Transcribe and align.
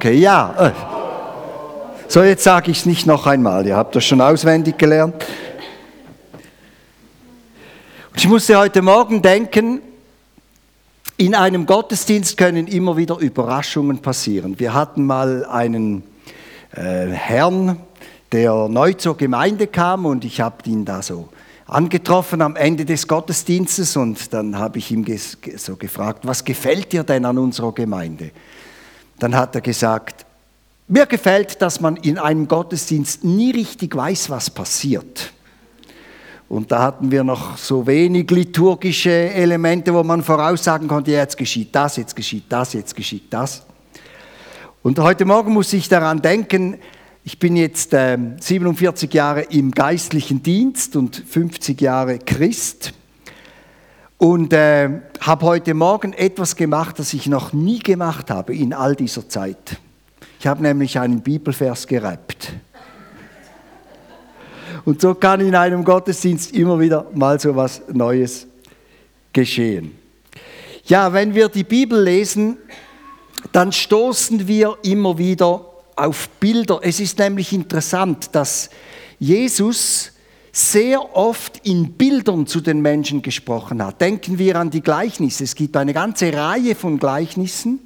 Okay, 0.00 0.14
ja. 0.14 0.54
Äh. 0.58 0.72
So, 2.08 2.22
jetzt 2.22 2.42
sage 2.42 2.70
ich 2.70 2.78
es 2.78 2.86
nicht 2.86 3.06
noch 3.06 3.26
einmal. 3.26 3.66
Ihr 3.66 3.76
habt 3.76 3.94
das 3.94 4.02
schon 4.02 4.22
auswendig 4.22 4.78
gelernt. 4.78 5.14
Und 8.10 8.16
ich 8.16 8.26
musste 8.26 8.56
heute 8.56 8.80
Morgen 8.80 9.20
denken, 9.20 9.82
in 11.18 11.34
einem 11.34 11.66
Gottesdienst 11.66 12.38
können 12.38 12.66
immer 12.66 12.96
wieder 12.96 13.18
Überraschungen 13.18 13.98
passieren. 13.98 14.58
Wir 14.58 14.72
hatten 14.72 15.04
mal 15.04 15.44
einen 15.44 16.02
äh, 16.74 17.08
Herrn, 17.08 17.76
der 18.32 18.68
neu 18.68 18.94
zur 18.94 19.18
Gemeinde 19.18 19.66
kam 19.66 20.06
und 20.06 20.24
ich 20.24 20.40
habe 20.40 20.56
ihn 20.64 20.86
da 20.86 21.02
so 21.02 21.28
angetroffen 21.66 22.40
am 22.40 22.56
Ende 22.56 22.86
des 22.86 23.06
Gottesdienstes 23.06 23.98
und 23.98 24.32
dann 24.32 24.58
habe 24.58 24.78
ich 24.78 24.90
ihm 24.90 25.04
so 25.58 25.76
gefragt, 25.76 26.26
was 26.26 26.42
gefällt 26.42 26.90
dir 26.90 27.04
denn 27.04 27.26
an 27.26 27.36
unserer 27.36 27.72
Gemeinde? 27.72 28.30
Dann 29.20 29.36
hat 29.36 29.54
er 29.54 29.60
gesagt, 29.60 30.26
mir 30.88 31.06
gefällt, 31.06 31.62
dass 31.62 31.80
man 31.80 31.96
in 31.96 32.18
einem 32.18 32.48
Gottesdienst 32.48 33.22
nie 33.22 33.52
richtig 33.52 33.94
weiß, 33.94 34.30
was 34.30 34.50
passiert. 34.50 35.32
Und 36.48 36.72
da 36.72 36.82
hatten 36.82 37.12
wir 37.12 37.22
noch 37.22 37.56
so 37.56 37.86
wenig 37.86 38.28
liturgische 38.30 39.10
Elemente, 39.10 39.94
wo 39.94 40.02
man 40.02 40.24
voraussagen 40.24 40.88
konnte, 40.88 41.12
jetzt 41.12 41.36
geschieht 41.36 41.72
das, 41.72 41.96
jetzt 41.96 42.16
geschieht 42.16 42.44
das, 42.48 42.72
jetzt 42.72 42.96
geschieht 42.96 43.32
das. 43.32 43.62
Und 44.82 44.98
heute 44.98 45.26
Morgen 45.26 45.52
muss 45.52 45.72
ich 45.74 45.88
daran 45.88 46.22
denken, 46.22 46.78
ich 47.22 47.38
bin 47.38 47.54
jetzt 47.54 47.92
äh, 47.92 48.16
47 48.40 49.12
Jahre 49.12 49.42
im 49.42 49.70
geistlichen 49.70 50.42
Dienst 50.42 50.96
und 50.96 51.14
50 51.14 51.78
Jahre 51.80 52.18
Christ 52.18 52.94
und 54.16 54.52
äh, 54.54 55.02
habe 55.20 55.44
heute 55.44 55.74
Morgen 55.74 56.12
etwas 56.14 56.56
gemacht, 56.56 56.98
das 56.98 57.12
ich 57.12 57.26
noch 57.26 57.52
nie 57.52 57.78
gemacht 57.78 58.30
habe 58.30 58.54
in 58.54 58.72
all 58.72 58.96
dieser 58.96 59.28
Zeit. 59.28 59.78
Ich 60.38 60.46
habe 60.46 60.62
nämlich 60.62 60.98
einen 60.98 61.20
Bibelvers 61.20 61.86
gerappt. 61.86 62.52
Und 64.86 65.02
so 65.02 65.14
kann 65.14 65.40
in 65.40 65.54
einem 65.54 65.84
Gottesdienst 65.84 66.52
immer 66.52 66.80
wieder 66.80 67.06
mal 67.12 67.38
so 67.38 67.54
was 67.54 67.82
Neues 67.92 68.46
geschehen. 69.32 69.96
Ja, 70.84 71.12
wenn 71.12 71.34
wir 71.34 71.48
die 71.48 71.64
Bibel 71.64 72.02
lesen, 72.02 72.56
dann 73.52 73.72
stoßen 73.72 74.48
wir 74.48 74.78
immer 74.82 75.18
wieder 75.18 75.66
auf 75.96 76.30
Bilder. 76.40 76.80
Es 76.82 76.98
ist 76.98 77.18
nämlich 77.18 77.52
interessant, 77.52 78.34
dass 78.34 78.70
Jesus 79.18 80.12
sehr 80.52 81.16
oft 81.16 81.66
in 81.66 81.92
Bildern 81.92 82.46
zu 82.46 82.60
den 82.60 82.80
Menschen 82.80 83.22
gesprochen 83.22 83.84
hat. 83.84 84.00
Denken 84.00 84.38
wir 84.38 84.56
an 84.56 84.70
die 84.70 84.82
Gleichnisse. 84.82 85.44
Es 85.44 85.54
gibt 85.54 85.76
eine 85.76 85.92
ganze 85.92 86.32
Reihe 86.32 86.74
von 86.74 86.98
Gleichnissen. 86.98 87.80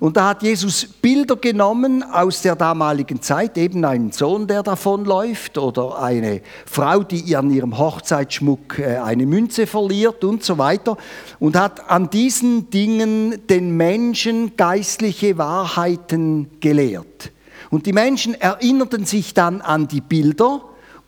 Und 0.00 0.16
da 0.16 0.30
hat 0.30 0.42
Jesus 0.42 0.84
Bilder 0.84 1.36
genommen 1.36 2.02
aus 2.02 2.42
der 2.42 2.56
damaligen 2.56 3.22
Zeit, 3.22 3.56
eben 3.56 3.84
einen 3.84 4.10
Sohn, 4.10 4.48
der 4.48 4.64
davonläuft 4.64 5.58
oder 5.58 6.02
eine 6.02 6.40
Frau, 6.66 7.04
die 7.04 7.36
an 7.36 7.52
ihrem 7.52 7.78
Hochzeitsschmuck 7.78 8.80
äh, 8.80 8.96
eine 8.96 9.26
Münze 9.26 9.68
verliert 9.68 10.24
und 10.24 10.42
so 10.42 10.58
weiter. 10.58 10.96
Und 11.38 11.56
hat 11.56 11.88
an 11.88 12.10
diesen 12.10 12.68
Dingen 12.70 13.46
den 13.46 13.76
Menschen 13.76 14.56
geistliche 14.56 15.38
Wahrheiten 15.38 16.50
gelehrt. 16.58 17.30
Und 17.70 17.86
die 17.86 17.92
Menschen 17.92 18.34
erinnerten 18.34 19.06
sich 19.06 19.34
dann 19.34 19.60
an 19.60 19.86
die 19.86 20.00
Bilder 20.00 20.62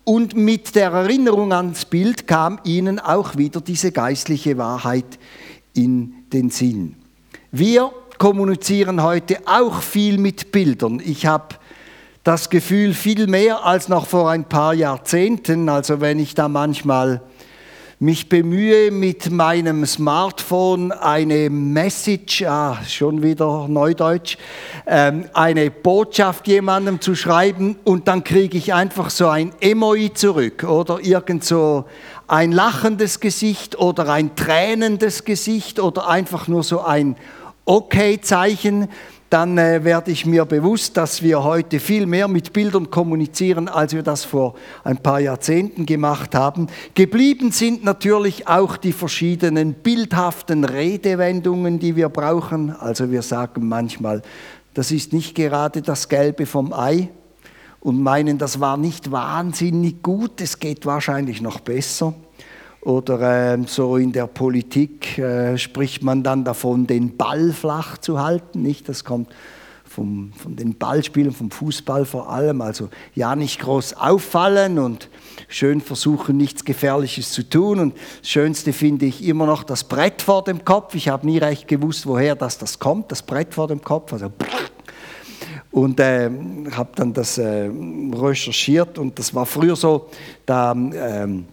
und 0.05 0.36
mit 0.36 0.74
der 0.74 0.91
Erinnerung 0.91 1.52
ans 1.52 1.86
Bild 1.86 2.27
kam 2.27 2.60
ihnen 2.64 2.98
auch 2.98 3.36
wieder 3.36 3.60
diese 3.60 3.91
geistliche 3.91 4.58
Wahrheit 4.58 5.19
in 5.72 6.14
den 6.33 6.50
Sinn. 6.50 6.97
Wir 7.50 7.91
kommunizieren 8.19 9.02
heute 9.02 9.38
auch 9.47 9.80
viel 9.80 10.19
mit 10.19 10.52
Bildern. 10.52 11.00
Ich 11.05 11.27
habe 11.27 11.56
das 12.22 12.48
Gefühl, 12.48 12.94
viel 12.94 13.27
mehr 13.27 13.64
als 13.64 13.88
noch 13.88 14.06
vor 14.06 14.30
ein 14.30 14.44
paar 14.44 14.75
Jahrzehnten. 14.75 15.69
Also 15.69 16.00
wenn 16.00 16.19
ich 16.19 16.34
da 16.34 16.48
manchmal 16.48 17.22
mich 18.05 18.28
bemühe, 18.28 18.91
mit 18.91 19.31
meinem 19.31 19.87
Smartphone 19.87 20.92
eine 20.92 21.48
Message, 21.48 22.42
ah, 22.42 22.78
schon 22.87 23.22
wieder 23.22 23.66
Neudeutsch, 23.66 24.37
ähm, 24.87 25.25
eine 25.32 25.70
Botschaft 25.70 26.47
jemandem 26.47 27.00
zu 27.00 27.14
schreiben 27.14 27.76
und 27.82 28.06
dann 28.06 28.22
kriege 28.22 28.59
ich 28.59 28.75
einfach 28.75 29.09
so 29.09 29.28
ein 29.28 29.53
Emoji 29.59 30.12
zurück 30.12 30.64
oder 30.64 31.00
irgend 31.00 31.44
so 31.44 31.87
ein 32.28 32.53
lachendes 32.53 33.20
Gesicht 33.20 33.78
oder 33.78 34.10
ein 34.10 34.37
tränendes 34.37 35.25
Gesicht 35.25 35.81
oder 35.81 36.06
einfach 36.06 36.47
nur 36.47 36.62
so 36.62 36.82
ein 36.82 37.16
Okay-Zeichen, 37.64 38.88
dann 39.34 39.59
äh, 39.59 39.83
werde 39.83 40.12
ich 40.12 40.27
mir 40.27 40.45
bewusst, 40.45 40.97
dass 40.97 41.21
wir 41.21 41.43
heute 41.43 41.81
viel 41.81 42.06
mehr 42.06 42.28
mit 42.28 42.53
Bildern 42.53 42.93
kommunizieren, 42.93 43.67
als 43.67 43.93
wir 43.93 44.05
das 44.05 44.25
vor 44.25 44.55
ein 44.84 44.99
paar 44.99 45.19
Jahrzehnten 45.19 45.87
gemacht 45.87 46.37
haben. 46.37 46.69
Geblieben 46.95 47.50
sind 47.50 47.83
natürlich 47.83 48.47
auch 48.47 48.77
die 48.77 48.93
verschiedenen 48.93 49.75
bildhaften 49.75 50.62
Redewendungen, 50.62 51.81
die 51.81 51.97
wir 51.97 52.11
brauchen. 52.11 52.77
Also 52.77 53.11
wir 53.11 53.23
sagen 53.23 53.67
manchmal, 53.67 54.23
das 54.73 54.93
ist 54.93 55.12
nicht 55.12 55.34
gerade 55.34 55.83
das 55.83 56.09
Gelbe 56.09 56.47
vom 56.47 56.73
Ei 56.73 57.09
und 57.81 58.00
meinen, 58.00 58.39
das 58.39 58.61
war 58.61 58.77
nicht 58.77 59.11
wahnsinnig 59.11 60.00
gut, 60.00 60.41
es 60.43 60.61
geht 60.61 60.87
wahrscheinlich 60.87 61.43
noch 61.43 61.59
besser. 61.59 62.15
Oder 62.84 63.55
äh, 63.55 63.59
so 63.67 63.97
in 63.97 64.12
der 64.12 64.27
Politik 64.27 65.19
äh, 65.19 65.56
spricht 65.56 66.03
man 66.03 66.22
dann 66.22 66.45
davon, 66.45 66.87
den 66.87 67.17
Ball 67.17 67.53
flach 67.53 67.97
zu 67.99 68.22
halten. 68.22 68.61
Nicht? 68.61 68.89
Das 68.89 69.05
kommt 69.05 69.28
vom, 69.84 70.33
von 70.37 70.56
den 70.56 70.75
Ballspielen, 70.75 71.33
vom 71.33 71.50
Fußball 71.50 72.05
vor 72.05 72.28
allem. 72.28 72.61
Also 72.61 72.91
ja, 73.15 73.34
nicht 73.37 73.61
groß 73.61 73.94
auffallen 73.94 74.78
und 74.78 75.09
schön 75.49 75.81
versuchen, 75.81 76.37
nichts 76.37 76.65
Gefährliches 76.67 77.33
zu 77.33 77.49
tun. 77.49 77.78
Und 77.78 77.97
das 78.21 78.28
Schönste 78.28 78.75
finde 78.75 79.06
ich 79.06 79.25
immer 79.25 79.47
noch 79.47 79.65
das 79.65 79.84
Brett 79.84 80.21
vor 80.21 80.44
dem 80.44 80.65
Kopf. 80.65 80.94
Ich 80.94 81.09
habe 81.09 81.27
nie 81.27 81.39
recht 81.39 81.69
gewusst, 81.69 82.06
woher 82.06 82.34
das, 82.34 82.59
das 82.59 82.78
kommt, 82.78 83.11
das 83.11 83.23
Brett 83.23 83.55
vor 83.55 83.69
dem 83.69 83.83
Kopf. 83.83 84.12
Also 84.12 84.31
und 85.71 85.99
äh, 85.99 86.31
habe 86.71 86.91
dann 86.94 87.12
das 87.12 87.39
äh, 87.39 87.69
recherchiert 88.12 88.97
und 88.99 89.19
das 89.19 89.34
war 89.34 89.44
früher 89.44 89.75
so, 89.75 90.09
da 90.47 90.73
ähm, 90.73 91.47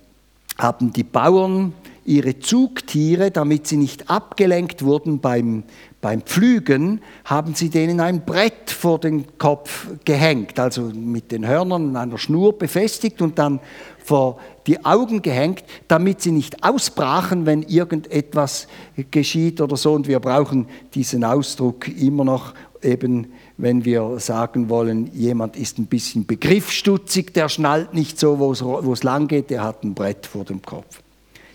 haben 0.62 0.94
die 0.94 1.04
Bauern 1.04 1.74
ihre 2.06 2.40
Zugtiere, 2.40 3.32
damit 3.32 3.68
sie 3.68 3.78
nicht 3.78 4.10
abgelenkt 4.10 4.84
wurden 4.84 5.20
beim, 5.20 5.64
beim 6.02 6.22
Pflügen, 6.22 7.02
haben 7.26 7.54
sie 7.56 7.70
denen 7.70 8.00
ein 8.00 8.26
Brett 8.26 8.70
vor 8.70 9.00
den 9.00 9.38
Kopf 9.38 9.88
gehängt, 10.06 10.60
also 10.60 10.84
mit 10.94 11.32
den 11.32 11.48
Hörnern 11.48 11.96
an 11.96 12.10
einer 12.10 12.18
Schnur 12.18 12.58
befestigt 12.58 13.22
und 13.22 13.38
dann 13.40 13.60
vor 14.04 14.38
die 14.68 14.84
Augen 14.84 15.22
gehängt, 15.22 15.64
damit 15.88 16.22
sie 16.22 16.32
nicht 16.32 16.64
ausbrachen, 16.64 17.46
wenn 17.46 17.64
irgendetwas 17.64 18.68
geschieht 19.12 19.62
oder 19.62 19.78
so. 19.78 19.94
Und 19.94 20.08
wir 20.08 20.20
brauchen 20.20 20.68
diesen 20.94 21.24
Ausdruck 21.24 21.88
immer 21.88 22.24
noch 22.24 22.54
eben 22.82 23.28
wenn 23.62 23.86
wir 23.86 24.20
sagen 24.20 24.70
wollen, 24.70 25.14
jemand 25.14 25.56
ist 25.56 25.78
ein 25.78 25.86
bisschen 25.86 26.26
begriffsstutzig, 26.26 27.32
der 27.34 27.48
schnallt 27.48 27.94
nicht 27.94 28.20
so, 28.20 28.40
wo 28.40 28.92
es 28.92 29.04
lang 29.04 29.28
geht, 29.28 29.52
der 29.52 29.64
hat 29.64 29.84
ein 29.84 29.94
Brett 29.94 30.26
vor 30.26 30.46
dem 30.46 30.64
Kopf. 30.64 31.00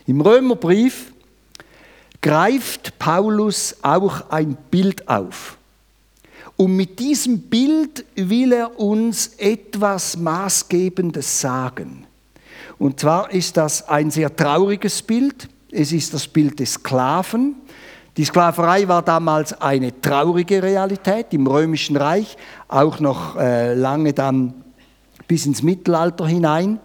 Im 0.05 0.21
Römerbrief 0.21 1.11
greift 2.21 2.97
Paulus 2.97 3.75
auch 3.81 4.29
ein 4.29 4.57
Bild 4.71 5.09
auf. 5.09 5.57
Und 6.55 6.77
mit 6.77 6.97
diesem 6.97 7.39
Bild 7.39 8.05
will 8.15 8.53
er 8.53 8.79
uns 8.79 9.31
etwas 9.37 10.15
Maßgebendes 10.15 11.41
sagen. 11.41 12.07
Und 12.79 13.01
zwar 13.01 13.31
ist 13.31 13.57
das 13.57 13.87
ein 13.89 14.11
sehr 14.11 14.33
trauriges 14.33 15.01
Bild. 15.01 15.49
Es 15.71 15.91
ist 15.91 16.13
das 16.13 16.25
Bild 16.25 16.57
des 16.59 16.75
Sklaven, 16.75 17.55
die 18.17 18.25
Sklaverei 18.25 18.87
war 18.87 19.03
damals 19.03 19.61
eine 19.61 20.01
traurige 20.01 20.63
Realität 20.63 21.27
im 21.33 21.45
römischen 21.45 21.95
Reich, 21.95 22.35
auch 22.67 22.99
noch 22.99 23.35
äh, 23.35 23.75
lange 23.75 24.13
dann 24.13 24.55
bis 25.27 25.45
ins 25.45 25.61
Mittelalter 25.61 26.25
hinein. 26.25 26.79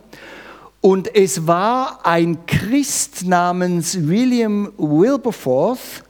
Und 0.82 1.14
es 1.14 1.46
war 1.46 2.04
ein 2.04 2.44
Christ 2.46 3.24
namens 3.24 4.06
William 4.06 4.72
Wilberforce, 4.76 6.02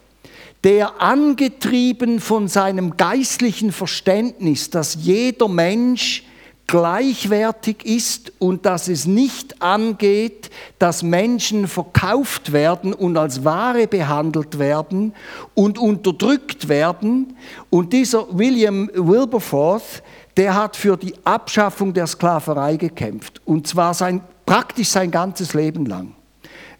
der 0.64 1.00
angetrieben 1.00 2.18
von 2.18 2.48
seinem 2.48 2.96
geistlichen 2.96 3.70
Verständnis, 3.70 4.70
dass 4.70 4.96
jeder 5.00 5.46
Mensch 5.46 6.24
gleichwertig 6.72 7.84
ist 7.84 8.32
und 8.38 8.64
dass 8.64 8.88
es 8.88 9.04
nicht 9.04 9.60
angeht, 9.60 10.48
dass 10.78 11.02
Menschen 11.02 11.68
verkauft 11.68 12.54
werden 12.54 12.94
und 12.94 13.18
als 13.18 13.44
Ware 13.44 13.86
behandelt 13.86 14.58
werden 14.58 15.12
und 15.52 15.78
unterdrückt 15.78 16.70
werden. 16.70 17.36
Und 17.68 17.92
dieser 17.92 18.26
William 18.38 18.88
Wilberforce, 18.94 20.02
der 20.38 20.54
hat 20.54 20.74
für 20.74 20.96
die 20.96 21.14
Abschaffung 21.24 21.92
der 21.92 22.06
Sklaverei 22.06 22.78
gekämpft 22.78 23.42
und 23.44 23.66
zwar 23.66 23.92
sein, 23.92 24.22
praktisch 24.46 24.88
sein 24.88 25.10
ganzes 25.10 25.52
Leben 25.52 25.84
lang. 25.84 26.14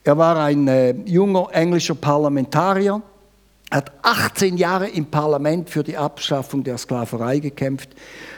Er 0.05 0.17
war 0.17 0.39
ein 0.39 0.69
äh, 0.69 0.93
junger 1.05 1.49
englischer 1.53 1.97
Parlamentarier 1.97 3.03
hat 3.73 3.91
18 4.03 4.59
Jahre 4.59 4.87
im 4.89 5.07
Parlament 5.07 5.71
für 5.71 5.83
die 5.83 5.97
Abschaffung 5.97 6.63
der 6.63 6.77
Sklaverei 6.77 7.39
gekämpft. 7.39 7.89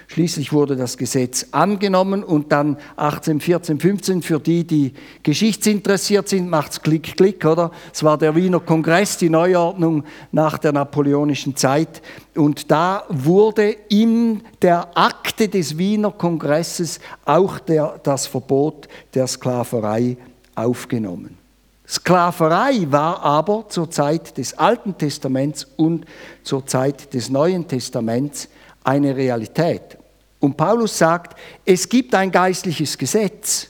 Schließlich 0.06 0.52
wurde 0.52 0.76
das 0.76 0.96
Gesetz 0.96 1.48
angenommen 1.50 2.22
und 2.22 2.52
dann 2.52 2.76
18, 2.94 3.40
14, 3.40 3.80
15 3.80 4.22
für 4.22 4.38
die, 4.38 4.64
die 4.64 4.92
geschichtsinteressiert 5.24 6.28
sind, 6.28 6.48
macht's 6.48 6.80
Klick, 6.80 7.16
Klick, 7.16 7.44
oder? 7.44 7.72
Es 7.92 8.04
war 8.04 8.16
der 8.16 8.36
Wiener 8.36 8.60
Kongress, 8.60 9.16
die 9.16 9.28
Neuordnung 9.28 10.04
nach 10.30 10.56
der 10.58 10.72
napoleonischen 10.72 11.56
Zeit 11.56 12.00
und 12.36 12.70
da 12.70 13.04
wurde 13.08 13.74
in 13.88 14.42
der 14.62 14.96
Akte 14.96 15.48
des 15.48 15.76
Wiener 15.78 16.12
Kongresses 16.12 17.00
auch 17.24 17.58
der, 17.58 17.98
das 18.04 18.28
Verbot 18.28 18.86
der 19.14 19.26
Sklaverei 19.26 20.16
aufgenommen. 20.54 21.43
Sklaverei 21.86 22.86
war 22.90 23.22
aber 23.22 23.66
zur 23.68 23.90
Zeit 23.90 24.38
des 24.38 24.56
Alten 24.58 24.96
Testaments 24.96 25.66
und 25.76 26.06
zur 26.42 26.66
Zeit 26.66 27.12
des 27.12 27.28
Neuen 27.28 27.68
Testaments 27.68 28.48
eine 28.82 29.14
Realität. 29.14 29.98
Und 30.40 30.56
Paulus 30.56 30.96
sagt, 30.96 31.38
es 31.64 31.88
gibt 31.88 32.14
ein 32.14 32.30
geistliches 32.30 32.96
Gesetz. 32.96 33.68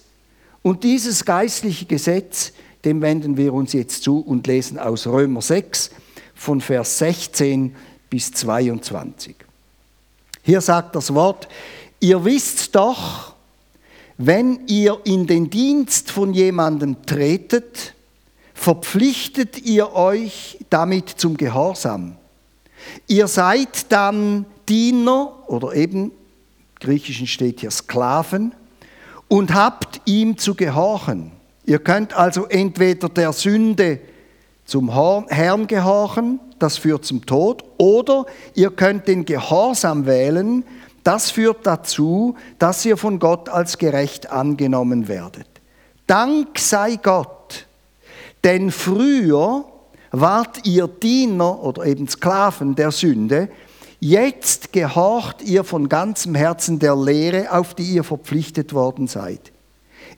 Und 0.62 0.84
dieses 0.84 1.24
geistliche 1.24 1.86
Gesetz, 1.86 2.52
dem 2.84 3.00
wenden 3.00 3.36
wir 3.36 3.52
uns 3.52 3.72
jetzt 3.72 4.02
zu 4.02 4.20
und 4.20 4.46
lesen 4.46 4.78
aus 4.78 5.06
Römer 5.06 5.42
6 5.42 5.90
von 6.34 6.60
Vers 6.60 6.98
16 6.98 7.74
bis 8.10 8.32
22. 8.32 9.36
Hier 10.42 10.60
sagt 10.60 10.94
das 10.94 11.12
Wort, 11.14 11.48
ihr 12.00 12.24
wisst 12.24 12.74
doch, 12.74 13.34
wenn 14.18 14.66
ihr 14.66 15.00
in 15.04 15.26
den 15.26 15.50
Dienst 15.50 16.10
von 16.10 16.32
jemandem 16.34 17.04
tretet, 17.06 17.93
verpflichtet 18.64 19.60
ihr 19.60 19.92
euch 19.94 20.58
damit 20.70 21.10
zum 21.10 21.36
Gehorsam. 21.36 22.16
Ihr 23.06 23.28
seid 23.28 23.92
dann 23.92 24.46
Diener 24.66 25.34
oder 25.48 25.74
eben, 25.74 26.04
im 26.04 26.12
Griechischen 26.80 27.26
steht 27.26 27.60
hier 27.60 27.70
Sklaven, 27.70 28.54
und 29.28 29.52
habt 29.52 30.00
ihm 30.06 30.38
zu 30.38 30.54
gehorchen. 30.54 31.32
Ihr 31.66 31.78
könnt 31.78 32.14
also 32.14 32.46
entweder 32.46 33.10
der 33.10 33.34
Sünde 33.34 34.00
zum 34.64 34.90
Herrn 35.28 35.66
gehorchen, 35.66 36.40
das 36.58 36.78
führt 36.78 37.04
zum 37.04 37.26
Tod, 37.26 37.62
oder 37.76 38.24
ihr 38.54 38.70
könnt 38.70 39.08
den 39.08 39.26
Gehorsam 39.26 40.06
wählen, 40.06 40.64
das 41.02 41.30
führt 41.30 41.66
dazu, 41.66 42.34
dass 42.58 42.82
ihr 42.86 42.96
von 42.96 43.18
Gott 43.18 43.50
als 43.50 43.76
gerecht 43.76 44.30
angenommen 44.30 45.06
werdet. 45.06 45.48
Dank 46.06 46.58
sei 46.58 46.96
Gott, 46.96 47.43
denn 48.44 48.70
früher 48.70 49.64
wart 50.12 50.66
ihr 50.66 50.86
Diener 50.86 51.62
oder 51.62 51.86
eben 51.86 52.06
Sklaven 52.06 52.74
der 52.74 52.92
Sünde, 52.92 53.48
jetzt 53.98 54.72
gehorcht 54.72 55.42
ihr 55.42 55.64
von 55.64 55.88
ganzem 55.88 56.34
Herzen 56.34 56.78
der 56.78 56.94
Lehre, 56.94 57.50
auf 57.50 57.74
die 57.74 57.84
ihr 57.84 58.04
verpflichtet 58.04 58.72
worden 58.74 59.06
seid. 59.08 59.52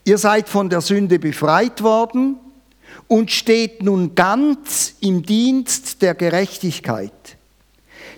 Ihr 0.05 0.19
seid 0.19 0.49
von 0.49 0.69
der 0.69 0.81
Sünde 0.81 1.19
befreit 1.19 1.83
worden 1.83 2.37
und 3.09 3.31
steht 3.31 3.83
nun 3.83 4.15
ganz 4.15 4.95
im 5.01 5.23
Dienst 5.23 6.03
der 6.03 6.15
Gerechtigkeit. 6.15 7.13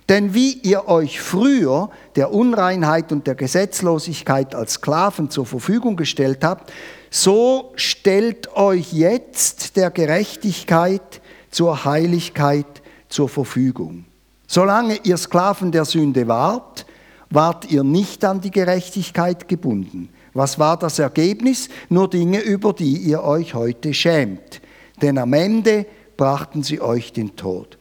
Denn 0.09 0.33
wie 0.33 0.55
ihr 0.55 0.89
euch 0.89 1.21
früher 1.21 1.91
der 2.17 2.33
Unreinheit 2.33 3.13
und 3.13 3.27
der 3.27 3.35
Gesetzlosigkeit 3.35 4.55
als 4.55 4.75
Sklaven 4.75 5.31
zur 5.31 5.45
Verfügung 5.45 5.97
gestellt 5.97 6.43
habt, 6.45 6.73
so 7.11 7.73
stellt 7.77 8.55
euch 8.55 8.93
jetzt 8.93 9.77
der 9.77 9.91
Gerechtigkeit 9.91 11.21
zur 11.51 11.85
Heiligkeit 11.85 12.83
zur 13.09 13.29
Verfügung. 13.29 14.05
Solange 14.47 14.99
ihr 15.05 15.17
Sklaven 15.17 15.73
der 15.73 15.85
Sünde 15.85 16.27
wart, 16.29 16.87
wart 17.31 17.71
ihr 17.71 17.85
nicht 17.85 18.25
an 18.25 18.41
die 18.41 18.51
Gerechtigkeit 18.51 19.49
gebunden. 19.49 20.09
Was 20.35 20.59
war 20.59 20.79
das 20.79 20.99
Ergebnis? 20.99 21.69
Nur 21.89 22.09
Dinge, 22.09 22.41
über 22.41 22.73
die 22.73 22.97
ihr 22.97 23.23
euch 23.23 23.55
heute 23.55 23.93
schämt. 23.93 24.61
Denn 25.03 25.19
am 25.19 25.33
Ende 25.33 25.87
brachten 26.17 26.63
sie 26.63 26.81
euch 26.81 27.13
den 27.13 27.37
Tod. 27.37 27.79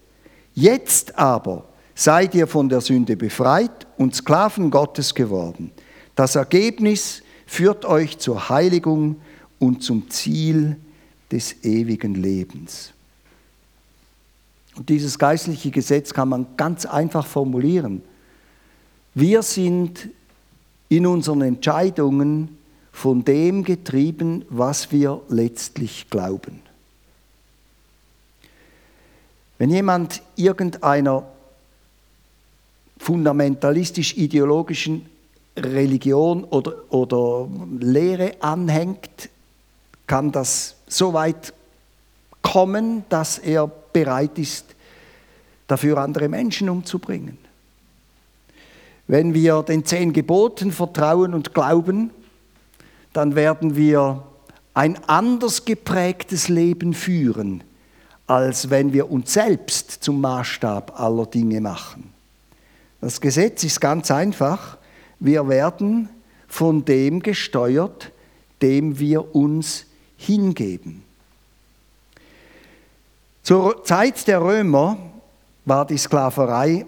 Jetzt 0.54 1.18
aber 1.18 1.66
seid 1.96 2.36
ihr 2.36 2.48
von 2.48 2.70
der 2.70 2.82
Sünde 2.82 3.16
befreit 3.16 3.88
und 3.98 4.16
Sklaven 4.16 4.70
Gottes 4.70 5.14
geworden. 5.14 5.72
Das 6.16 6.36
Ergebnis 6.36 7.22
führt 7.48 7.86
euch 7.86 8.20
zur 8.20 8.50
Heiligung 8.50 9.16
und 9.58 9.82
zum 9.82 10.12
Ziel 10.12 10.76
des 11.32 11.64
ewigen 11.64 12.14
Lebens. 12.14 12.94
Und 14.76 14.90
dieses 14.90 15.18
geistliche 15.18 15.72
Gesetz 15.72 16.14
kann 16.14 16.30
man 16.30 16.46
ganz 16.56 16.86
einfach 16.86 17.26
formulieren. 17.26 18.04
Wir 19.16 19.42
sind 19.42 20.10
in 20.90 21.08
unseren 21.08 21.42
Entscheidungen 21.42 22.56
von 22.92 23.26
dem 23.26 23.64
getrieben, 23.64 24.46
was 24.50 24.92
wir 24.92 25.22
letztlich 25.30 26.08
glauben. 26.10 26.62
Wenn 29.58 29.72
jemand 29.72 30.22
irgendeiner 30.36 31.26
fundamentalistisch-ideologischen 33.00 35.17
Religion 35.58 36.44
oder, 36.44 36.74
oder 36.90 37.48
Lehre 37.80 38.34
anhängt, 38.40 39.30
kann 40.06 40.32
das 40.32 40.76
so 40.88 41.14
weit 41.14 41.54
kommen, 42.42 43.04
dass 43.10 43.40
er 43.40 43.68
bereit 43.68 44.38
ist, 44.40 44.66
dafür 45.68 45.98
andere 45.98 46.30
Menschen 46.30 46.70
umzubringen. 46.70 47.38
Wenn 49.08 49.34
wir 49.34 49.64
den 49.64 49.86
zehn 49.86 50.14
Geboten 50.14 50.72
vertrauen 50.72 51.34
und 51.34 51.54
glauben, 51.54 52.12
dann 53.14 53.36
werden 53.36 53.76
wir 53.76 54.24
ein 54.74 54.98
anders 55.08 55.66
geprägtes 55.66 56.50
Leben 56.50 56.94
führen, 56.94 57.64
als 58.28 58.70
wenn 58.70 58.94
wir 58.94 59.10
uns 59.10 59.34
selbst 59.34 60.04
zum 60.04 60.22
Maßstab 60.22 61.00
aller 61.00 61.26
Dinge 61.26 61.62
machen. 61.62 62.14
Das 63.02 63.22
Gesetz 63.22 63.64
ist 63.64 63.80
ganz 63.80 64.12
einfach. 64.12 64.78
Wir 65.20 65.48
werden 65.48 66.10
von 66.48 66.86
dem 66.86 67.22
gesteuert, 67.22 68.12
dem 68.62 69.00
wir 69.00 69.36
uns 69.36 69.86
hingeben. 70.18 71.04
Zur 73.44 73.84
Zeit 73.84 74.28
der 74.28 74.42
Römer 74.42 74.98
war 75.66 75.86
die 75.86 75.98
Sklaverei 75.98 76.86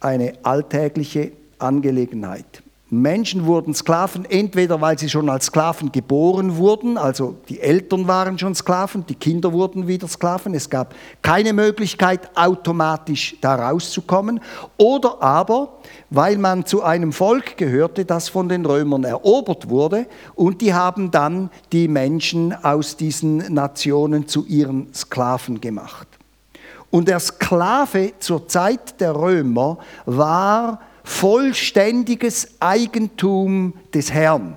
eine 0.00 0.34
alltägliche 0.42 1.32
Angelegenheit. 1.58 2.62
Menschen 2.90 3.44
wurden 3.44 3.74
Sklaven, 3.74 4.24
entweder 4.24 4.80
weil 4.80 4.98
sie 4.98 5.10
schon 5.10 5.28
als 5.28 5.46
Sklaven 5.46 5.92
geboren 5.92 6.56
wurden, 6.56 6.96
also 6.96 7.36
die 7.48 7.60
Eltern 7.60 8.08
waren 8.08 8.38
schon 8.38 8.54
Sklaven, 8.54 9.04
die 9.04 9.14
Kinder 9.14 9.52
wurden 9.52 9.86
wieder 9.86 10.08
Sklaven, 10.08 10.54
es 10.54 10.70
gab 10.70 10.94
keine 11.20 11.52
Möglichkeit, 11.52 12.30
automatisch 12.34 13.36
da 13.42 13.56
rauszukommen, 13.56 14.40
oder 14.78 15.20
aber 15.20 15.77
weil 16.10 16.38
man 16.38 16.64
zu 16.64 16.82
einem 16.82 17.12
Volk 17.12 17.56
gehörte, 17.56 18.04
das 18.04 18.28
von 18.28 18.48
den 18.48 18.64
Römern 18.64 19.04
erobert 19.04 19.68
wurde, 19.68 20.06
und 20.34 20.60
die 20.60 20.74
haben 20.74 21.10
dann 21.10 21.50
die 21.72 21.88
Menschen 21.88 22.52
aus 22.64 22.96
diesen 22.96 23.52
Nationen 23.52 24.28
zu 24.28 24.44
ihren 24.46 24.92
Sklaven 24.94 25.60
gemacht. 25.60 26.08
Und 26.90 27.08
der 27.08 27.20
Sklave 27.20 28.12
zur 28.18 28.48
Zeit 28.48 29.00
der 29.00 29.14
Römer 29.14 29.78
war 30.06 30.80
vollständiges 31.04 32.56
Eigentum 32.60 33.74
des 33.92 34.12
Herrn. 34.12 34.56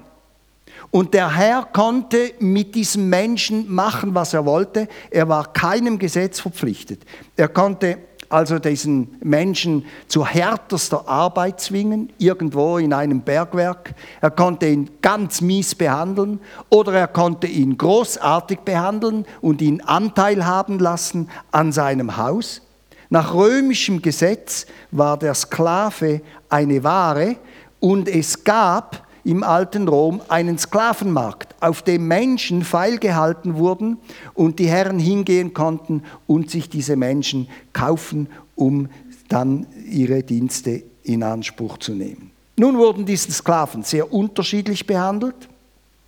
Und 0.92 1.14
der 1.14 1.34
Herr 1.34 1.68
konnte 1.72 2.34
mit 2.40 2.76
diesem 2.76 3.08
Menschen 3.10 3.74
machen, 3.74 4.14
was 4.14 4.34
er 4.34 4.46
wollte. 4.46 4.90
Er 5.10 5.30
war 5.30 5.54
keinem 5.54 5.98
Gesetz 5.98 6.42
verpflichtet. 6.42 7.04
Er 7.38 7.48
konnte 7.48 7.98
also 8.32 8.60
diesen 8.60 9.18
Menschen 9.22 9.86
zu 10.08 10.26
härterster 10.26 11.08
Arbeit 11.08 11.60
zwingen, 11.60 12.12
irgendwo 12.18 12.78
in 12.78 12.94
einem 12.94 13.22
Bergwerk. 13.22 13.94
Er 14.22 14.32
konnte 14.32 14.68
ihn 14.68 14.90
ganz 15.02 15.42
mies 15.42 15.76
behandeln 15.76 16.40
oder 16.70 16.94
er 16.94 17.08
konnte 17.08 17.48
ihn 17.48 17.78
großartig 17.78 18.60
behandeln 18.60 19.26
und 19.42 19.62
ihn 19.62 19.82
Anteil 19.82 20.46
haben 20.46 20.80
lassen 20.80 21.30
an 21.52 21.72
seinem 21.72 22.18
Haus. 22.18 22.62
Nach 23.10 23.34
römischem 23.34 24.02
Gesetz 24.02 24.66
war 24.92 25.18
der 25.18 25.34
Sklave 25.34 26.22
eine 26.50 26.84
Ware 26.84 27.36
und 27.82 28.08
es 28.08 28.44
gab 28.44 29.06
im 29.24 29.44
alten 29.44 29.88
Rom 29.88 30.22
einen 30.28 30.58
Sklavenmarkt, 30.58 31.56
auf 31.60 31.82
dem 31.82 32.08
Menschen 32.08 32.64
feilgehalten 32.64 33.56
wurden 33.56 33.98
und 34.34 34.60
die 34.60 34.68
Herren 34.68 35.00
hingehen 35.00 35.54
konnten 35.54 36.04
und 36.28 36.50
sich 36.50 36.70
diese 36.70 36.96
Menschen 36.96 37.48
kaufen, 37.74 38.28
um 38.56 38.90
dann 39.30 39.68
ihre 39.90 40.24
Dienste 40.24 40.84
in 41.04 41.24
Anspruch 41.24 41.78
zu 41.78 41.94
nehmen. 41.94 42.32
Nun 42.58 42.78
wurden 42.78 43.06
diese 43.06 43.32
Sklaven 43.32 43.84
sehr 43.84 44.12
unterschiedlich 44.14 44.86
behandelt. 44.86 45.50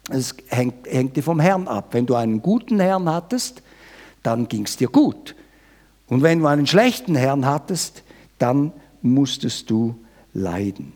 Es 0.10 0.36
hängte 0.50 1.22
vom 1.22 1.40
Herrn 1.40 1.68
ab. 1.68 1.90
Wenn 1.92 2.06
du 2.06 2.16
einen 2.16 2.42
guten 2.42 2.80
Herrn 2.80 3.10
hattest, 3.10 3.62
dann 4.22 4.48
ging 4.48 4.66
es 4.66 4.78
dir 4.78 4.90
gut. 4.90 5.36
Und 6.08 6.22
wenn 6.22 6.40
du 6.40 6.48
einen 6.48 6.68
schlechten 6.68 7.16
Herrn 7.16 7.46
hattest, 7.46 8.04
dann 8.40 8.74
musstest 9.02 9.70
du 9.70 9.96
leiden. 10.34 10.94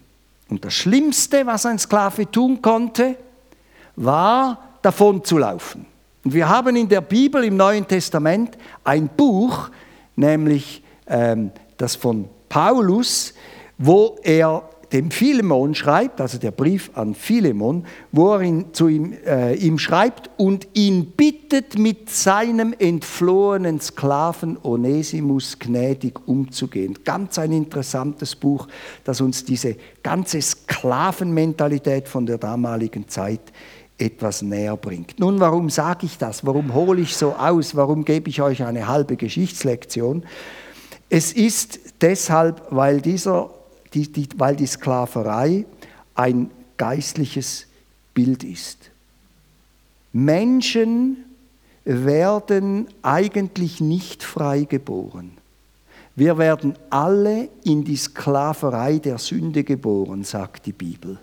Und 0.49 0.63
das 0.63 0.73
Schlimmste, 0.73 1.45
was 1.45 1.65
ein 1.65 1.79
Sklave 1.79 2.29
tun 2.29 2.61
konnte, 2.61 3.17
war 3.95 4.59
davon 4.81 5.23
zu 5.23 5.37
laufen. 5.37 5.85
Und 6.23 6.33
wir 6.33 6.47
haben 6.47 6.75
in 6.75 6.87
der 6.87 7.01
Bibel 7.01 7.43
im 7.43 7.57
Neuen 7.57 7.87
Testament 7.87 8.57
ein 8.83 9.07
Buch, 9.07 9.69
nämlich 10.15 10.83
ähm, 11.07 11.51
das 11.77 11.95
von 11.95 12.29
Paulus, 12.49 13.33
wo 13.77 14.17
er 14.23 14.63
dem 14.93 15.11
Philemon 15.11 15.75
schreibt, 15.75 16.21
also 16.21 16.37
der 16.37 16.51
Brief 16.51 16.91
an 16.93 17.13
Philemon, 17.13 17.85
wo 18.11 18.33
er 18.33 18.41
ihn, 18.41 18.73
zu 18.73 18.87
ihm, 18.87 19.13
äh, 19.25 19.55
ihm 19.55 19.79
schreibt 19.79 20.29
und 20.37 20.67
ihn 20.73 21.11
bittet, 21.11 21.77
mit 21.77 22.09
seinem 22.09 22.73
entflohenen 22.77 23.81
Sklaven 23.81 24.57
Onesimus 24.63 25.59
gnädig 25.59 26.25
umzugehen. 26.25 26.99
Ganz 27.03 27.37
ein 27.37 27.51
interessantes 27.51 28.35
Buch, 28.35 28.67
das 29.03 29.19
uns 29.19 29.43
diese 29.43 29.75
ganze 30.03 30.41
Sklavenmentalität 30.41 32.07
von 32.07 32.25
der 32.25 32.37
damaligen 32.37 33.09
Zeit 33.09 33.41
etwas 33.97 34.41
näher 34.41 34.77
bringt. 34.77 35.19
Nun, 35.19 35.39
warum 35.39 35.69
sage 35.69 36.05
ich 36.05 36.17
das? 36.17 36.45
Warum 36.45 36.73
hole 36.73 37.01
ich 37.01 37.17
so 37.17 37.33
aus? 37.33 37.75
Warum 37.75 38.05
gebe 38.05 38.29
ich 38.29 38.41
euch 38.41 38.63
eine 38.63 38.87
halbe 38.87 39.17
Geschichtslektion? 39.17 40.23
Es 41.09 41.33
ist 41.33 41.79
deshalb, 42.01 42.61
weil 42.69 43.01
dieser 43.01 43.49
die, 43.93 44.11
die, 44.11 44.27
weil 44.37 44.55
die 44.55 44.67
Sklaverei 44.67 45.65
ein 46.15 46.51
geistliches 46.77 47.67
Bild 48.13 48.43
ist. 48.43 48.91
Menschen 50.13 51.17
werden 51.83 52.87
eigentlich 53.01 53.79
nicht 53.79 54.23
frei 54.23 54.63
geboren. 54.63 55.31
Wir 56.15 56.37
werden 56.37 56.73
alle 56.89 57.49
in 57.63 57.83
die 57.83 57.95
Sklaverei 57.95 58.97
der 58.97 59.19
Sünde 59.19 59.63
geboren, 59.63 60.23
sagt 60.23 60.65
die 60.65 60.73
Bibel. 60.73 61.19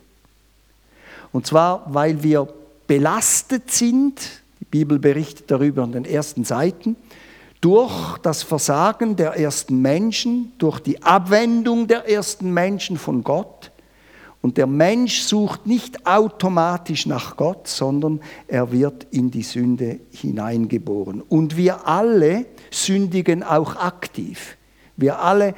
Und 1.32 1.46
zwar, 1.48 1.92
weil 1.92 2.22
wir 2.22 2.48
belastet 2.86 3.72
sind, 3.72 4.42
die 4.60 4.64
Bibel 4.64 5.00
berichtet 5.00 5.50
darüber 5.50 5.82
an 5.82 5.92
den 5.92 6.04
ersten 6.04 6.44
Seiten, 6.44 6.96
durch 7.64 8.18
das 8.18 8.42
Versagen 8.42 9.16
der 9.16 9.38
ersten 9.38 9.80
Menschen, 9.80 10.52
durch 10.58 10.80
die 10.80 11.02
Abwendung 11.02 11.86
der 11.86 12.06
ersten 12.06 12.52
Menschen 12.52 12.98
von 12.98 13.24
Gott. 13.24 13.70
Und 14.42 14.58
der 14.58 14.66
Mensch 14.66 15.22
sucht 15.22 15.66
nicht 15.66 16.06
automatisch 16.06 17.06
nach 17.06 17.38
Gott, 17.38 17.66
sondern 17.66 18.20
er 18.48 18.70
wird 18.70 19.06
in 19.12 19.30
die 19.30 19.42
Sünde 19.42 20.00
hineingeboren. 20.10 21.22
Und 21.22 21.56
wir 21.56 21.88
alle 21.88 22.44
sündigen 22.70 23.42
auch 23.42 23.76
aktiv. 23.76 24.58
Wir 24.98 25.20
alle, 25.20 25.54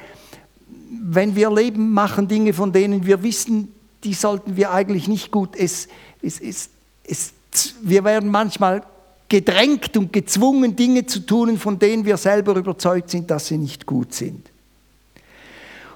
wenn 1.03 1.35
wir 1.35 1.51
leben, 1.51 1.91
machen 1.91 2.29
Dinge, 2.29 2.53
von 2.53 2.71
denen 2.71 3.05
wir 3.05 3.21
wissen, 3.21 3.73
die 4.05 4.13
sollten 4.13 4.55
wir 4.55 4.71
eigentlich 4.71 5.09
nicht 5.09 5.29
gut. 5.29 5.57
Es, 5.57 5.89
es, 6.21 6.39
es, 6.39 6.69
es, 7.03 7.33
wir 7.81 8.05
werden 8.05 8.31
manchmal 8.31 8.83
gedrängt 9.29 9.97
und 9.97 10.13
gezwungen, 10.13 10.75
Dinge 10.75 11.05
zu 11.05 11.19
tun, 11.19 11.57
von 11.57 11.77
denen 11.77 12.05
wir 12.05 12.17
selber 12.17 12.55
überzeugt 12.55 13.09
sind, 13.09 13.29
dass 13.29 13.47
sie 13.47 13.57
nicht 13.57 13.85
gut 13.85 14.13
sind. 14.13 14.49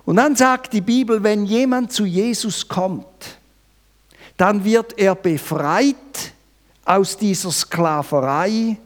Und 0.05 0.17
dann 0.17 0.35
sagt 0.35 0.73
die 0.73 0.81
Bibel, 0.81 1.23
wenn 1.23 1.45
jemand 1.45 1.91
zu 1.91 2.05
Jesus 2.05 2.67
kommt, 2.67 3.05
dann 4.37 4.65
wird 4.65 4.97
er 4.97 5.15
befreit 5.15 5.95
aus 6.83 7.17
dieser 7.17 7.51
Sklaverei 7.51 8.77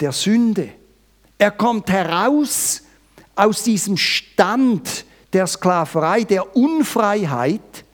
der 0.00 0.12
Sünde. 0.12 0.68
Er 1.38 1.50
kommt 1.50 1.90
heraus 1.90 2.82
aus 3.34 3.64
diesem 3.64 3.96
Stand 3.96 5.04
der 5.32 5.46
Sklaverei, 5.46 6.24
der 6.24 6.56
Unfreiheit 6.56 7.84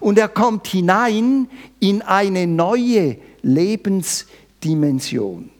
und 0.00 0.18
er 0.18 0.28
kommt 0.28 0.68
hinein 0.68 1.50
in 1.80 2.00
eine 2.00 2.46
neue 2.46 3.18
Lebensweise. 3.42 4.45
Dimension. 4.66 5.50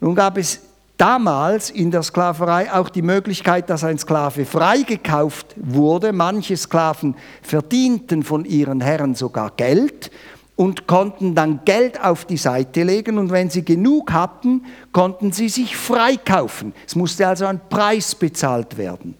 Nun 0.00 0.14
gab 0.14 0.36
es 0.36 0.60
damals 0.98 1.70
in 1.70 1.90
der 1.90 2.02
Sklaverei 2.02 2.70
auch 2.72 2.90
die 2.90 3.02
Möglichkeit, 3.02 3.70
dass 3.70 3.82
ein 3.82 3.98
Sklave 3.98 4.44
freigekauft 4.44 5.54
wurde. 5.56 6.12
Manche 6.12 6.56
Sklaven 6.56 7.14
verdienten 7.42 8.22
von 8.22 8.44
ihren 8.44 8.82
Herren 8.82 9.14
sogar 9.14 9.52
Geld 9.56 10.10
und 10.56 10.86
konnten 10.86 11.34
dann 11.34 11.60
Geld 11.64 11.98
auf 12.02 12.26
die 12.26 12.36
Seite 12.36 12.82
legen 12.82 13.18
und 13.18 13.32
wenn 13.32 13.48
sie 13.48 13.64
genug 13.64 14.12
hatten, 14.12 14.66
konnten 14.92 15.32
sie 15.32 15.48
sich 15.48 15.76
freikaufen. 15.76 16.74
Es 16.86 16.94
musste 16.94 17.26
also 17.26 17.46
ein 17.46 17.60
Preis 17.70 18.14
bezahlt 18.14 18.76
werden. 18.76 19.16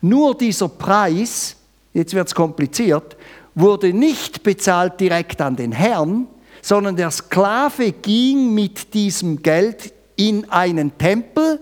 Nur 0.00 0.36
dieser 0.36 0.68
Preis, 0.68 1.56
jetzt 1.94 2.12
wird 2.12 2.26
es 2.26 2.34
kompliziert, 2.34 3.16
wurde 3.54 3.92
nicht 3.92 4.42
bezahlt 4.42 5.00
direkt 5.00 5.40
an 5.40 5.56
den 5.56 5.72
Herrn, 5.72 6.26
sondern 6.66 6.96
der 6.96 7.12
Sklave 7.12 7.92
ging 7.92 8.52
mit 8.52 8.92
diesem 8.92 9.40
Geld 9.40 9.94
in 10.16 10.50
einen 10.50 10.98
Tempel, 10.98 11.60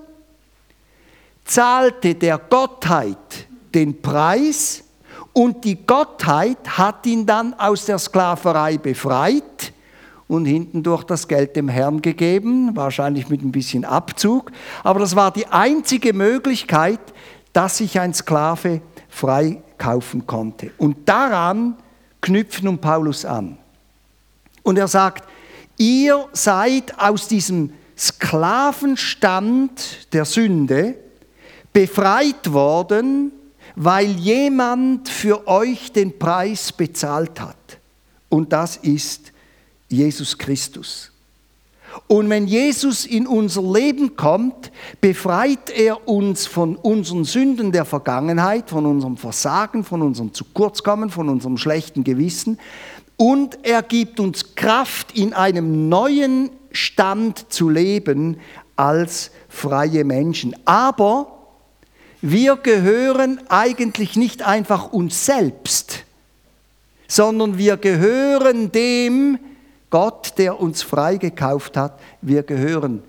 zahlte 1.44 2.14
der 2.14 2.38
Gottheit 2.38 3.18
den 3.74 4.00
Preis 4.00 4.82
und 5.34 5.62
die 5.62 5.84
Gottheit 5.84 6.56
hat 6.78 7.04
ihn 7.04 7.26
dann 7.26 7.52
aus 7.52 7.84
der 7.84 7.98
Sklaverei 7.98 8.78
befreit 8.78 9.74
und 10.26 10.46
hinten 10.46 10.82
durch 10.82 11.04
das 11.04 11.28
Geld 11.28 11.54
dem 11.54 11.68
Herrn 11.68 12.00
gegeben, 12.00 12.74
wahrscheinlich 12.74 13.28
mit 13.28 13.42
ein 13.42 13.52
bisschen 13.52 13.84
Abzug. 13.84 14.52
Aber 14.84 15.00
das 15.00 15.14
war 15.14 15.30
die 15.32 15.48
einzige 15.48 16.14
Möglichkeit, 16.14 17.00
dass 17.52 17.76
sich 17.76 18.00
ein 18.00 18.14
Sklave 18.14 18.80
freikaufen 19.10 20.26
konnte. 20.26 20.70
Und 20.78 21.06
daran 21.06 21.76
knüpft 22.22 22.62
nun 22.62 22.78
Paulus 22.78 23.26
an. 23.26 23.58
Und 24.64 24.78
er 24.78 24.88
sagt, 24.88 25.28
ihr 25.76 26.26
seid 26.32 26.98
aus 26.98 27.28
diesem 27.28 27.72
Sklavenstand 27.96 30.12
der 30.12 30.24
Sünde 30.24 30.96
befreit 31.72 32.52
worden, 32.52 33.30
weil 33.76 34.10
jemand 34.12 35.08
für 35.08 35.46
euch 35.46 35.92
den 35.92 36.18
Preis 36.18 36.72
bezahlt 36.72 37.40
hat. 37.40 37.56
Und 38.28 38.52
das 38.52 38.76
ist 38.78 39.32
Jesus 39.88 40.38
Christus. 40.38 41.12
Und 42.08 42.28
wenn 42.28 42.48
Jesus 42.48 43.06
in 43.06 43.26
unser 43.26 43.62
Leben 43.62 44.16
kommt, 44.16 44.72
befreit 45.00 45.70
er 45.70 46.08
uns 46.08 46.46
von 46.46 46.74
unseren 46.76 47.24
Sünden 47.24 47.70
der 47.70 47.84
Vergangenheit, 47.84 48.70
von 48.70 48.86
unserem 48.86 49.16
Versagen, 49.16 49.84
von 49.84 50.02
unserem 50.02 50.34
Zukurzkommen, 50.34 51.10
von 51.10 51.28
unserem 51.28 51.56
schlechten 51.56 52.02
Gewissen, 52.02 52.58
und 53.16 53.58
er 53.62 53.82
gibt 53.82 54.20
uns 54.20 54.54
Kraft, 54.54 55.16
in 55.16 55.32
einem 55.32 55.88
neuen 55.88 56.50
Stand 56.72 57.52
zu 57.52 57.68
leben 57.68 58.38
als 58.76 59.30
freie 59.48 60.04
Menschen. 60.04 60.56
Aber 60.64 61.30
wir 62.20 62.56
gehören 62.56 63.40
eigentlich 63.48 64.16
nicht 64.16 64.42
einfach 64.42 64.92
uns 64.92 65.26
selbst, 65.26 66.04
sondern 67.06 67.58
wir 67.58 67.76
gehören 67.76 68.72
dem 68.72 69.38
Gott, 69.90 70.34
der 70.38 70.58
uns 70.58 70.82
freigekauft 70.82 71.76
hat. 71.76 72.00
Wir 72.20 72.42
gehören 72.42 73.02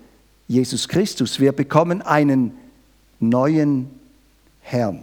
Jesus 0.46 0.86
Christus. 0.86 1.40
Wir 1.40 1.52
bekommen 1.52 2.02
einen 2.02 2.56
neuen 3.18 3.90
Herrn. 4.60 5.02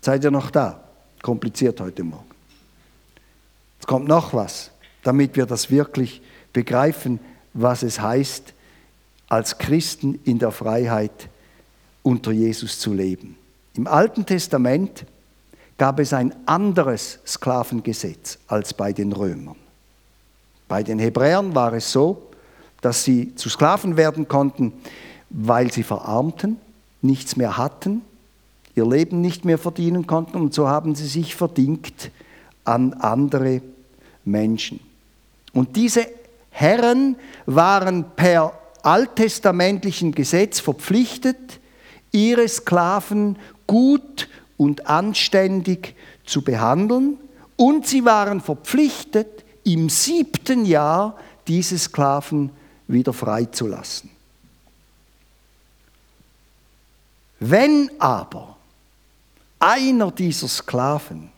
Seid 0.00 0.24
ihr 0.24 0.30
noch 0.30 0.50
da? 0.50 0.80
Kompliziert 1.20 1.80
heute 1.80 2.04
Morgen. 2.04 2.27
Es 3.80 3.86
kommt 3.86 4.08
noch 4.08 4.34
was, 4.34 4.70
damit 5.02 5.36
wir 5.36 5.46
das 5.46 5.70
wirklich 5.70 6.20
begreifen, 6.52 7.20
was 7.54 7.82
es 7.82 8.00
heißt, 8.00 8.54
als 9.28 9.58
Christen 9.58 10.18
in 10.24 10.38
der 10.38 10.50
Freiheit 10.50 11.28
unter 12.02 12.32
Jesus 12.32 12.78
zu 12.78 12.92
leben. 12.94 13.36
Im 13.74 13.86
Alten 13.86 14.24
Testament 14.24 15.04
gab 15.76 16.00
es 16.00 16.12
ein 16.12 16.34
anderes 16.46 17.20
Sklavengesetz 17.26 18.38
als 18.48 18.74
bei 18.74 18.92
den 18.92 19.12
Römern. 19.12 19.56
Bei 20.66 20.82
den 20.82 20.98
Hebräern 20.98 21.54
war 21.54 21.72
es 21.72 21.92
so, 21.92 22.22
dass 22.80 23.04
sie 23.04 23.34
zu 23.34 23.48
Sklaven 23.48 23.96
werden 23.96 24.28
konnten, 24.28 24.72
weil 25.30 25.72
sie 25.72 25.82
verarmten, 25.82 26.58
nichts 27.02 27.36
mehr 27.36 27.56
hatten, 27.56 28.02
ihr 28.74 28.86
Leben 28.86 29.20
nicht 29.20 29.44
mehr 29.44 29.58
verdienen 29.58 30.06
konnten 30.06 30.36
und 30.36 30.54
so 30.54 30.68
haben 30.68 30.94
sie 30.94 31.06
sich 31.06 31.34
verdingt 31.34 32.10
an 32.68 32.92
andere 32.94 33.62
Menschen. 34.24 34.80
Und 35.52 35.74
diese 35.74 36.06
Herren 36.50 37.16
waren 37.46 38.04
per 38.14 38.52
alttestamentlichen 38.82 40.12
Gesetz 40.12 40.60
verpflichtet, 40.60 41.60
ihre 42.12 42.46
Sklaven 42.46 43.36
gut 43.66 44.28
und 44.56 44.86
anständig 44.86 45.94
zu 46.24 46.42
behandeln 46.42 47.16
und 47.56 47.86
sie 47.86 48.04
waren 48.04 48.40
verpflichtet, 48.40 49.44
im 49.64 49.88
siebten 49.88 50.64
Jahr 50.64 51.16
diese 51.46 51.78
Sklaven 51.78 52.50
wieder 52.86 53.12
freizulassen. 53.12 54.10
Wenn 57.40 57.90
aber 57.98 58.56
einer 59.58 60.10
dieser 60.10 60.48
Sklaven, 60.48 61.30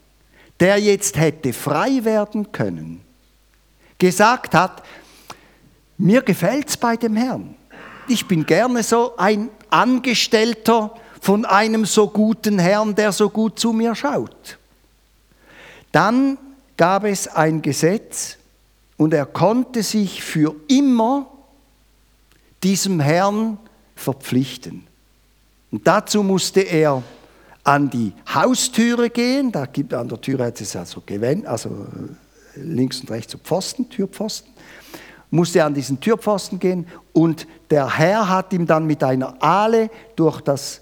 der 0.61 0.79
jetzt 0.79 1.19
hätte 1.19 1.52
frei 1.52 2.05
werden 2.05 2.52
können, 2.52 3.00
gesagt 3.99 4.55
hat, 4.55 4.83
mir 5.97 6.23
gefällt's 6.23 6.76
bei 6.76 6.97
dem 6.97 7.17
Herrn. 7.17 7.55
Ich 8.09 8.29
bin 8.29 8.45
gerne 8.45 8.83
so 8.83 9.17
ein 9.17 9.49
Angestellter 9.71 10.95
von 11.21 11.45
einem 11.45 11.85
so 11.85 12.09
guten 12.09 12.59
Herrn, 12.59 12.95
der 12.95 13.12
so 13.12 13.31
gut 13.31 13.59
zu 13.59 13.73
mir 13.73 13.95
schaut. 13.95 14.59
Dann 15.93 16.38
gab 16.76 17.05
es 17.05 17.29
ein 17.29 17.62
Gesetz 17.62 18.37
und 18.97 19.12
er 19.14 19.26
konnte 19.26 19.83
sich 19.83 20.23
für 20.23 20.55
immer 20.69 21.26
diesem 22.62 23.00
Herrn 23.00 23.59
verpflichten. 23.97 24.87
Und 25.71 25.87
dazu 25.87 26.23
musste 26.23 26.61
er 26.61 27.02
an 27.71 27.89
die 27.89 28.12
Haustüre 28.35 29.11
gehen, 29.11 29.53
da 29.53 29.65
gibt 29.65 29.95
an 29.95 30.09
der 30.09 30.21
Türe 30.21 30.47
hat 30.47 30.61
es 30.61 30.75
also 30.75 31.00
Gewänd, 31.07 31.47
also 31.47 31.87
links 32.57 33.00
und 33.00 33.12
rechts 33.12 33.31
so 33.31 33.39
Pfosten, 33.39 33.89
Türpfosten, 33.89 34.53
musste 35.31 35.65
an 35.65 35.73
diesen 35.73 36.00
Türpfosten 36.00 36.59
gehen 36.59 36.89
und 37.12 37.47
der 37.71 37.97
Herr 37.97 38.29
hat 38.29 38.53
ihm 38.53 38.67
dann 38.67 38.89
mit 38.89 39.05
einer 39.05 39.41
Ahle 39.41 39.89
durch 40.17 40.41
das 40.41 40.81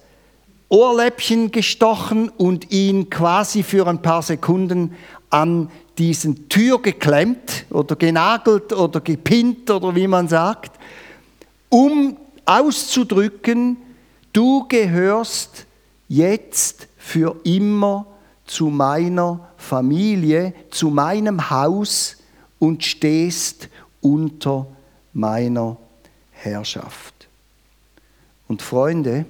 Ohrläppchen 0.70 1.50
gestochen 1.50 2.30
und 2.30 2.70
ihn 2.72 3.10
quasi 3.10 3.62
für 3.62 3.86
ein 3.86 4.00
paar 4.00 4.22
Sekunden 4.22 4.94
an 5.28 5.70
diesen 5.98 6.48
Tür 6.48 6.80
geklemmt 6.80 7.66
oder 7.68 7.96
genagelt 7.96 8.72
oder 8.72 9.02
gepinnt 9.02 9.70
oder 9.70 9.94
wie 9.94 10.06
man 10.06 10.26
sagt, 10.26 10.72
um 11.68 12.16
auszudrücken, 12.46 13.76
du 14.32 14.66
gehörst 14.68 15.66
jetzt 16.08 16.88
für 16.96 17.36
immer 17.44 18.06
zu 18.46 18.68
meiner 18.68 19.48
Familie, 19.56 20.54
zu 20.70 20.90
meinem 20.90 21.50
Haus 21.50 22.16
und 22.58 22.84
stehst 22.84 23.68
unter 24.00 24.66
meiner 25.12 25.76
Herrschaft. 26.32 27.28
Und 28.48 28.62
Freunde, 28.62 29.26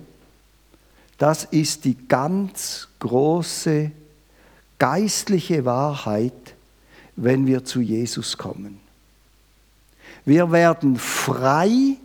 das 1.19 1.45
ist 1.45 1.85
die 1.85 1.97
ganz 2.07 2.89
große 3.01 3.91
geistliche 4.79 5.65
Wahrheit, 5.65 6.55
wenn 7.17 7.47
wir 7.47 7.65
zu 7.65 7.81
Jesus 7.81 8.39
kommen. 8.39 8.79
Wir 10.25 10.53
werden 10.53 10.97
frei 10.97 11.97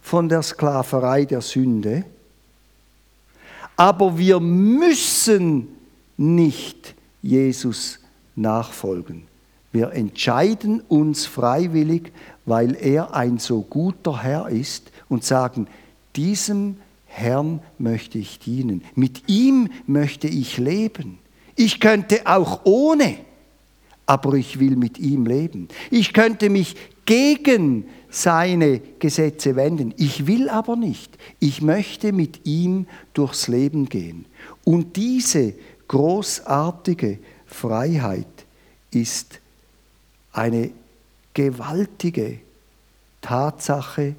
von 0.00 0.28
der 0.28 0.42
Sklaverei 0.42 1.26
der 1.26 1.42
Sünde, 1.42 2.04
aber 3.78 4.18
wir 4.18 4.40
müssen 4.40 5.68
nicht 6.16 6.96
Jesus 7.22 8.00
nachfolgen. 8.34 9.22
Wir 9.70 9.92
entscheiden 9.92 10.80
uns 10.88 11.26
freiwillig, 11.26 12.12
weil 12.44 12.74
er 12.74 13.14
ein 13.14 13.38
so 13.38 13.62
guter 13.62 14.20
Herr 14.20 14.48
ist 14.48 14.90
und 15.08 15.22
sagen, 15.24 15.68
diesem 16.16 16.78
Herrn 17.06 17.60
möchte 17.78 18.18
ich 18.18 18.40
dienen, 18.40 18.82
mit 18.96 19.28
ihm 19.28 19.68
möchte 19.86 20.26
ich 20.26 20.58
leben. 20.58 21.20
Ich 21.54 21.78
könnte 21.78 22.26
auch 22.26 22.62
ohne, 22.64 23.16
aber 24.06 24.34
ich 24.34 24.58
will 24.58 24.74
mit 24.74 24.98
ihm 24.98 25.24
leben. 25.24 25.68
Ich 25.92 26.12
könnte 26.12 26.50
mich 26.50 26.74
gegen 27.08 27.86
seine 28.10 28.80
Gesetze 28.98 29.56
wenden. 29.56 29.94
Ich 29.96 30.26
will 30.26 30.50
aber 30.50 30.76
nicht. 30.76 31.16
Ich 31.40 31.62
möchte 31.62 32.12
mit 32.12 32.44
ihm 32.44 32.86
durchs 33.14 33.48
Leben 33.48 33.88
gehen. 33.88 34.26
Und 34.62 34.96
diese 34.96 35.54
großartige 35.88 37.18
Freiheit 37.46 38.26
ist 38.90 39.40
eine 40.32 40.70
gewaltige 41.32 42.40
Tatsache 43.22 44.14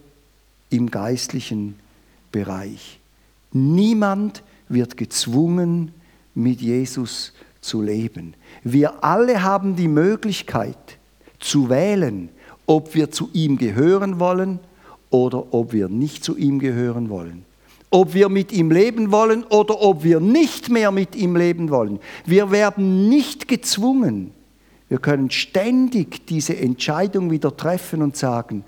im 0.71 0.89
geistlichen 0.89 1.75
Bereich. 2.32 2.99
Niemand 3.52 4.41
wird 4.67 4.97
gezwungen, 4.97 5.91
mit 6.34 6.60
Jesus 6.60 7.34
zu 7.62 7.84
leben. 7.84 8.34
Wir 8.63 9.04
alle 9.04 9.43
haben 9.43 9.75
die 9.75 9.88
Möglichkeit 9.88 10.97
zu 11.39 11.69
wählen, 11.69 12.30
ob 12.69 12.93
wir 12.93 13.10
zu 13.10 13.32
ihm 13.34 13.58
gehören 13.58 14.19
wollen 14.19 14.60
oder 15.10 15.55
ob 15.55 15.73
wir 15.73 15.89
nicht 15.89 16.23
zu 16.23 16.38
ihm 16.38 16.60
gehören 16.60 17.10
wollen. 17.10 17.43
Ob 17.89 18.13
wir 18.13 18.29
mit 18.29 18.51
ihm 18.51 18.69
leben 18.69 19.12
wollen 19.12 19.43
oder 19.43 19.82
ob 19.82 20.03
wir 20.03 20.19
nicht 20.19 20.69
mehr 20.69 20.91
mit 20.91 21.15
ihm 21.15 21.36
leben 21.36 21.71
wollen. 21.71 21.99
Wir 22.27 22.51
werden 22.51 23.10
nicht 23.10 23.47
gezwungen. 23.47 24.32
Wir 24.88 24.99
können 24.99 25.32
ständig 25.32 26.27
diese 26.27 26.58
Entscheidung 26.58 27.32
wieder 27.32 27.58
treffen 27.58 28.03
und 28.03 28.15
sagen, 28.15 28.63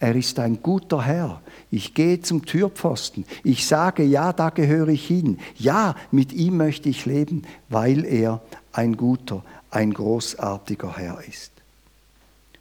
er 0.00 0.16
ist 0.16 0.40
ein 0.40 0.60
guter 0.60 1.02
Herr. 1.02 1.40
Ich 1.70 1.94
gehe 1.94 2.20
zum 2.20 2.44
Türpfosten. 2.44 3.24
Ich 3.44 3.68
sage, 3.68 4.02
ja, 4.02 4.32
da 4.32 4.50
gehöre 4.50 4.88
ich 4.88 5.06
hin. 5.06 5.38
Ja, 5.56 5.94
mit 6.10 6.32
ihm 6.32 6.56
möchte 6.56 6.88
ich 6.88 7.06
leben, 7.06 7.42
weil 7.68 8.04
er 8.04 8.42
ein 8.72 8.96
guter, 8.96 9.44
ein 9.70 9.94
großartiger 9.94 10.96
Herr 10.96 11.20
ist. 11.28 11.53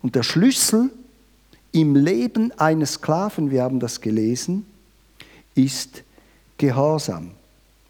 Und 0.03 0.13
der 0.15 0.21
Schlüssel 0.21 0.91
im 1.71 1.95
Leben 1.95 2.51
eines 2.59 2.93
Sklaven, 2.93 3.49
wir 3.49 3.63
haben 3.63 3.79
das 3.79 3.99
gelesen, 3.99 4.67
ist 5.55 6.03
Gehorsam. 6.57 7.31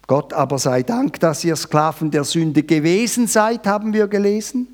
Gott 0.06 0.32
aber 0.32 0.58
sei 0.58 0.82
Dank, 0.82 1.20
dass 1.20 1.44
ihr 1.44 1.56
Sklaven 1.56 2.10
der 2.10 2.24
Sünde 2.24 2.62
gewesen 2.62 3.26
seid, 3.26 3.66
haben 3.66 3.92
wir 3.92 4.06
gelesen. 4.06 4.66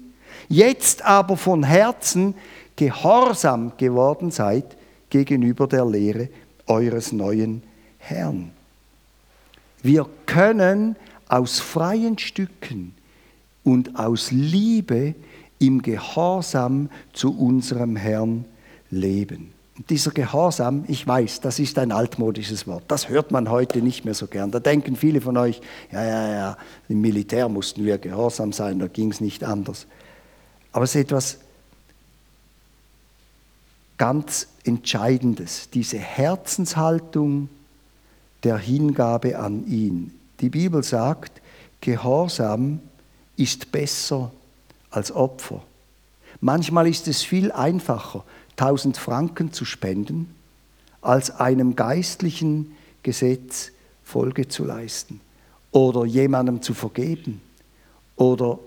Jetzt 0.48 1.03
aber 1.03 1.37
von 1.37 1.62
Herzen 1.62 2.35
gehorsam 2.76 3.72
geworden 3.76 4.31
seid 4.31 4.76
gegenüber 5.09 5.66
der 5.66 5.85
Lehre 5.85 6.29
eures 6.66 7.12
neuen 7.12 7.62
Herrn. 7.98 8.50
Wir 9.83 10.07
können 10.26 10.96
aus 11.29 11.61
freien 11.61 12.18
Stücken 12.18 12.94
und 13.64 13.98
aus 13.98 14.31
Liebe 14.31 15.14
im 15.61 15.83
Gehorsam 15.83 16.90
zu 17.12 17.38
unserem 17.38 17.94
Herrn 17.94 18.44
leben. 18.90 19.53
Und 19.77 19.88
dieser 19.88 20.11
Gehorsam, 20.11 20.85
ich 20.88 21.07
weiß, 21.07 21.40
das 21.40 21.59
ist 21.59 21.79
ein 21.79 21.92
altmodisches 21.92 22.66
Wort. 22.66 22.83
Das 22.88 23.09
hört 23.09 23.31
man 23.31 23.49
heute 23.49 23.81
nicht 23.81 24.05
mehr 24.05 24.14
so 24.14 24.27
gern. 24.27 24.51
Da 24.51 24.59
denken 24.59 24.96
viele 24.96 25.20
von 25.20 25.37
euch, 25.37 25.61
ja, 25.92 26.05
ja, 26.05 26.33
ja, 26.33 26.57
im 26.88 27.01
Militär 27.01 27.49
mussten 27.49 27.85
wir 27.85 27.99
gehorsam 27.99 28.53
sein, 28.53 28.79
da 28.79 28.88
ging 28.88 29.12
es 29.12 29.20
nicht 29.20 29.44
anders. 29.44 29.87
Aber 30.73 30.85
es 30.85 30.94
ist 30.94 31.03
etwas 31.03 31.38
ganz 33.96 34.49
Entscheidendes, 34.64 35.70
diese 35.70 35.99
Herzenshaltung 35.99 37.49
der 38.44 38.57
Hingabe 38.57 39.38
an 39.38 39.66
ihn. 39.66 40.14
Die 40.40 40.49
Bibel 40.49 40.83
sagt, 40.83 41.40
Gehorsam 41.81 42.81
ist 43.37 43.73
besser 43.73 44.31
als 44.90 45.12
Opfer. 45.12 45.62
Manchmal 46.40 46.88
ist 46.88 47.09
es 47.09 47.22
viel 47.22 47.53
einfacher, 47.53 48.24
1000 48.53 48.96
Franken 48.96 49.53
zu 49.53 49.64
spenden, 49.64 50.35
als 51.00 51.31
einem 51.31 51.76
geistlichen 51.76 52.76
Gesetz 53.03 53.72
Folge 54.05 54.48
zu 54.48 54.64
leisten 54.64 55.20
oder 55.70 56.05
jemandem 56.05 56.62
zu 56.62 56.74
vergeben 56.74 57.40
oder 58.16 58.59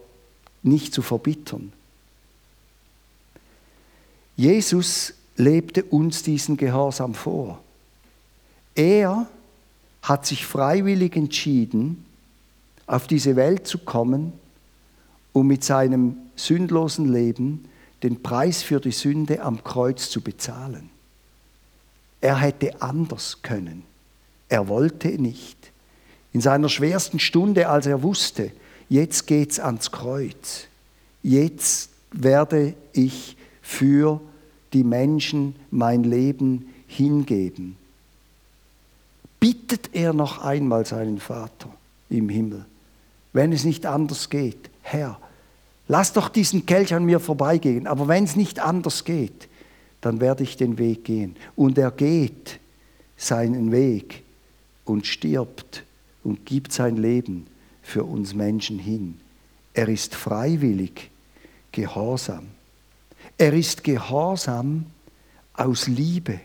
nicht 0.64 0.94
zu 0.94 1.02
verbittern. 1.02 1.74
Jesus 4.36 5.14
lebte 5.36 5.84
uns 5.84 6.24
diesen 6.24 6.58
Gehorsam 6.58 7.14
vor. 7.14 7.62
Er 8.76 9.28
hat 10.02 10.26
sich 10.26 10.46
freiwillig 10.46 11.16
entschieden, 11.16 12.06
auf 12.88 13.08
diese 13.08 13.36
Welt 13.36 13.68
zu 13.68 13.78
kommen, 13.80 14.34
um 15.34 15.48
mit 15.48 15.64
seinem 15.64 16.16
sündlosen 16.36 17.12
Leben 17.12 17.66
den 18.04 18.22
Preis 18.22 18.62
für 18.64 18.80
die 18.80 18.92
Sünde 18.92 19.42
am 19.42 19.64
Kreuz 19.64 20.10
zu 20.10 20.22
bezahlen. 20.22 20.90
Er 22.22 22.38
hätte 22.38 22.82
anders 22.82 23.42
können. 23.42 23.84
Er 24.48 24.68
wollte 24.68 25.10
nicht. 25.10 25.58
In 26.32 26.42
seiner 26.42 26.70
schwersten 26.70 27.20
Stunde, 27.20 27.68
als 27.70 27.86
er 27.86 28.04
wusste, 28.04 28.52
jetzt 28.90 29.28
geht's 29.28 29.60
ans 29.60 29.92
Kreuz. 29.92 30.68
Jetzt 31.22 31.90
werde 32.12 32.76
ich 32.92 33.36
für 33.62 34.22
die 34.74 34.84
Menschen 34.84 35.56
mein 35.72 36.04
Leben 36.04 36.74
hingeben. 36.88 37.78
Bittet 39.40 39.90
er 39.94 40.14
noch 40.14 40.40
einmal 40.44 40.86
seinen 40.86 41.20
Vater 41.20 41.70
im 42.10 42.30
Himmel, 42.30 42.66
wenn 43.34 43.52
es 43.52 43.64
nicht 43.64 43.86
anders 43.86 44.30
geht, 44.30 44.70
Herr, 44.84 45.20
lass 45.88 46.14
doch 46.14 46.30
diesen 46.30 46.66
Kelch 46.68 46.94
an 46.94 47.06
mir 47.06 47.20
vorbeigehen, 47.20 47.88
aber 47.88 48.08
wenn 48.08 48.26
es 48.26 48.36
nicht 48.36 48.60
anders 48.60 49.04
geht, 49.04 49.50
dann 50.02 50.20
werde 50.20 50.44
ich 50.44 50.58
den 50.58 50.78
Weg 50.78 51.06
gehen. 51.06 51.36
Und 51.56 51.78
er 51.78 51.90
geht 51.90 52.60
seinen 53.18 53.72
Weg 53.72 54.22
und 54.86 55.08
stirbt 55.08 55.84
und 56.24 56.46
gibt 56.46 56.74
sein 56.74 56.98
Leben 56.98 57.48
für 57.82 58.04
uns 58.04 58.34
Menschen 58.34 58.80
hin. 58.80 59.20
Er 59.74 59.88
ist 59.88 60.14
freiwillig 60.14 61.10
gehorsam. 61.72 62.48
Er 63.38 63.54
ist 63.54 63.84
gehorsam 63.84 64.86
aus 65.54 65.88
Liebe. 65.88 66.40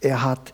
Er 0.00 0.22
hat 0.22 0.52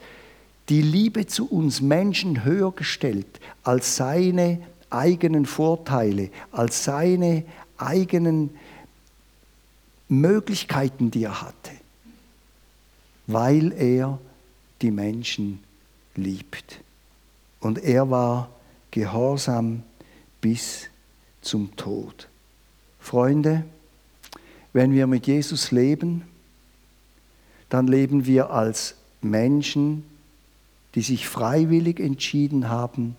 die 0.69 0.83
Liebe 0.83 1.27
zu 1.27 1.49
uns 1.51 1.81
Menschen 1.81 2.45
höher 2.45 2.73
gestellt 2.73 3.41
als 3.63 3.97
seine 3.97 4.61
eigenen 4.91 5.47
Vorteile, 5.47 6.31
als 6.51 6.85
seine 6.85 7.45
eigenen 7.77 8.51
Möglichkeiten, 10.09 11.11
die 11.11 11.25
er 11.25 11.43
hatte, 11.43 11.73
weil 13.27 13.73
er 13.73 14.19
die 14.81 14.91
Menschen 14.91 15.63
liebt. 16.15 16.81
Und 17.61 17.79
er 17.79 18.11
war 18.11 18.49
gehorsam 18.91 19.83
bis 20.41 20.89
zum 21.41 21.75
Tod. 21.77 22.29
Freunde, 23.01 23.65
wenn 24.73 24.93
wir 24.93 25.07
mit 25.07 25.27
Jesus 25.27 25.71
leben, 25.71 26.25
dann 27.69 27.87
leben 27.87 28.27
wir 28.27 28.51
als 28.51 28.95
Menschen, 29.21 30.05
die 30.95 31.03
sich 31.03 31.29
freiwillig 31.29 32.01
entschieden 32.01 32.69
haben, 32.69 33.17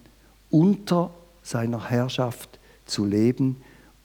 unter 0.49 1.11
seiner 1.43 1.89
Herrschaft 1.89 2.59
zu 2.85 3.05
leben 3.05 3.57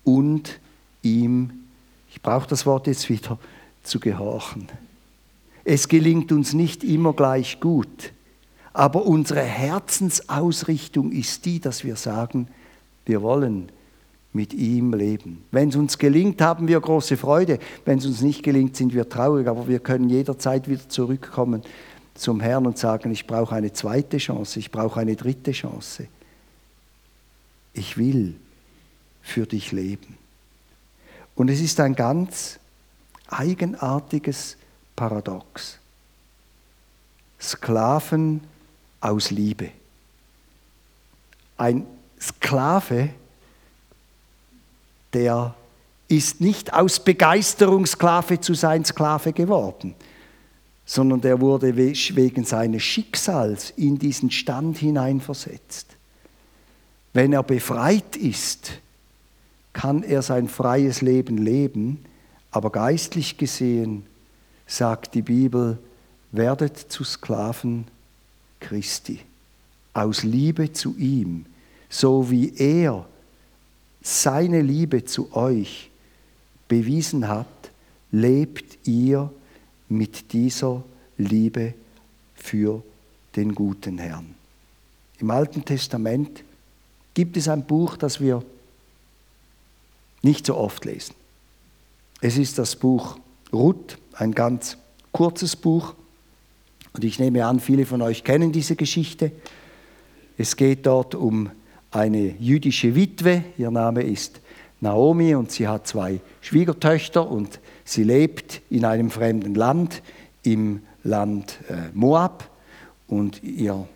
und 0.05 0.61
ihm, 1.03 1.64
ich 2.11 2.23
brauche 2.23 2.49
das 2.49 2.66
Wort 2.66 2.87
jetzt 2.87 3.09
wieder, 3.09 3.38
zu 3.83 4.01
gehorchen. 4.01 4.68
Es 5.64 5.88
gelingt 5.88 6.33
uns 6.33 6.53
nicht 6.53 6.85
immer 6.85 7.12
gleich 7.12 7.61
gut, 7.61 8.12
aber 8.73 9.07
unsere 9.07 9.42
Herzensausrichtung 9.42 11.12
ist 11.12 11.44
die, 11.44 11.61
dass 11.61 11.85
wir 11.85 11.97
sagen, 11.97 12.49
wir 13.07 13.23
wollen 13.23 13.70
mit 14.33 14.53
ihm 14.53 14.92
leben. 14.92 15.44
Wenn 15.53 15.68
es 15.68 15.77
uns 15.77 15.97
gelingt, 15.97 16.42
haben 16.42 16.66
wir 16.66 16.81
große 16.81 17.16
Freude. 17.16 17.61
Wenn 17.85 17.99
es 17.99 18.07
uns 18.07 18.20
nicht 18.20 18.42
gelingt, 18.42 18.77
sind 18.77 18.92
wir 18.92 19.09
traurig, 19.09 19.47
aber 19.47 19.68
wir 19.68 19.79
können 19.79 20.11
jederzeit 20.11 20.68
wieder 20.68 20.88
zurückkommen 20.88 21.62
zum 22.14 22.40
Herrn 22.40 22.66
und 22.66 22.77
sagen, 22.77 23.12
ich 23.12 23.27
brauche 23.27 23.55
eine 23.55 23.73
zweite 23.73 24.18
Chance, 24.18 24.59
ich 24.59 24.70
brauche 24.70 25.01
eine 25.01 25.16
dritte 25.16 25.53
Chance. 25.53 26.09
Ich 27.74 27.98
will 27.98 28.37
für 29.20 29.46
dich 29.46 29.72
leben. 29.72 30.16
Und 31.34 31.50
es 31.50 31.60
ist 31.60 31.80
ein 31.80 31.94
ganz 31.94 32.58
eigenartiges 33.28 34.56
Paradox. 34.94 35.78
Sklaven 37.40 38.40
aus 39.00 39.30
Liebe. 39.30 39.70
Ein 41.56 41.87
Sklave, 42.20 43.10
der 45.12 45.54
ist 46.08 46.40
nicht 46.40 46.72
aus 46.72 47.00
Begeisterung 47.00 47.87
Sklave 47.87 48.40
zu 48.40 48.54
sein 48.54 48.84
Sklave 48.84 49.32
geworden, 49.32 49.94
sondern 50.87 51.20
der 51.20 51.40
wurde 51.40 51.76
wegen 51.76 52.44
seines 52.44 52.82
Schicksals 52.82 53.70
in 53.76 53.98
diesen 53.98 54.30
Stand 54.30 54.78
hineinversetzt. 54.78 55.93
Wenn 57.14 57.33
er 57.33 57.44
befreit 57.44 58.16
ist, 58.16 58.72
kann 59.72 60.03
er 60.03 60.20
sein 60.20 60.48
freies 60.48 61.00
Leben 61.00 61.38
leben, 61.38 62.05
aber 62.50 62.70
geistlich 62.70 63.38
gesehen 63.38 64.05
sagt 64.66 65.14
die 65.14 65.22
Bibel, 65.22 65.79
werdet 66.33 66.77
zu 66.77 67.05
Sklaven 67.05 67.87
Christi, 68.59 69.20
aus 69.92 70.24
Liebe 70.24 70.72
zu 70.72 70.96
ihm, 70.96 71.46
so 71.88 72.31
wie 72.31 72.53
er 72.57 73.07
seine 74.03 74.61
Liebe 74.61 75.05
zu 75.05 75.35
euch 75.37 75.90
bewiesen 76.66 77.29
hat, 77.29 77.46
lebt 78.11 78.87
ihr 78.88 79.31
mit 79.88 80.33
dieser 80.33 80.83
Liebe 81.16 81.74
für 82.35 82.83
den 83.37 83.55
guten 83.55 83.98
Herrn. 83.98 84.35
Im 85.20 85.31
Alten 85.31 85.64
Testament 85.64 86.42
gibt 87.14 87.37
es 87.37 87.48
ein 87.48 87.64
Buch, 87.64 87.96
das 87.96 88.20
wir 88.20 88.42
nicht 90.22 90.46
so 90.46 90.57
oft 90.57 90.85
lesen. 90.85 91.14
Es 92.20 92.38
ist 92.38 92.59
das 92.59 92.77
Buch 92.77 93.18
Ruth, 93.53 93.98
ein 94.14 94.33
ganz 94.33 94.77
kurzes 95.12 95.57
Buch. 95.57 95.94
Und 96.92 97.05
ich 97.05 97.18
nehme 97.18 97.44
an, 97.46 97.61
viele 97.61 97.87
von 97.87 98.03
euch 98.03 98.24
kennen 98.24 98.53
diese 98.53 98.77
Geschichte. 98.77 99.33
Es 100.37 100.57
geht 100.57 100.87
dort 100.87 101.14
um 101.14 101.50
eine 101.90 102.35
jüdische 102.40 102.94
Witwe, 102.94 103.44
ihr 103.57 103.70
Name 103.70 104.03
ist 104.03 104.40
Naomi 104.81 105.35
und 105.35 105.53
sie 105.53 105.68
hat 105.68 105.87
zwei 105.87 106.20
Schwiegertöchter 106.40 107.31
und 107.31 107.61
sie 107.85 108.03
lebt 108.03 108.61
in 108.70 108.85
einem 108.85 109.11
fremden 109.11 109.55
Land, 109.55 110.03
im 110.42 110.83
Land 111.05 111.59
äh, 111.68 111.90
Moab. 111.94 112.50
Und 113.07 113.42
ihr 113.42 113.87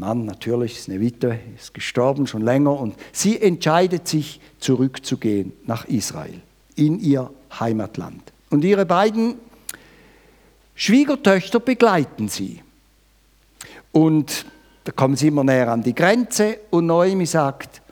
Mann 0.00 0.24
natürlich 0.24 0.78
ist 0.78 0.88
eine 0.88 0.98
Witwe, 0.98 1.38
ist 1.54 1.74
gestorben 1.74 2.26
schon 2.26 2.40
länger 2.40 2.72
und 2.72 2.94
sie 3.12 3.38
entscheidet 3.38 4.08
sich 4.08 4.40
zurückzugehen 4.58 5.52
nach 5.66 5.84
Israel, 5.84 6.40
in 6.74 6.98
ihr 6.98 7.30
Heimatland. 7.60 8.22
Und 8.48 8.64
ihre 8.64 8.86
beiden 8.86 9.34
Schwiegertöchter 10.74 11.60
begleiten 11.60 12.28
sie. 12.28 12.62
Und 13.92 14.46
da 14.84 14.92
kommen 14.92 15.16
sie 15.16 15.28
immer 15.28 15.44
näher 15.44 15.70
an 15.70 15.82
die 15.82 15.94
Grenze 15.94 16.56
und 16.70 16.86
Noemi 16.86 17.26
sagt, 17.26 17.82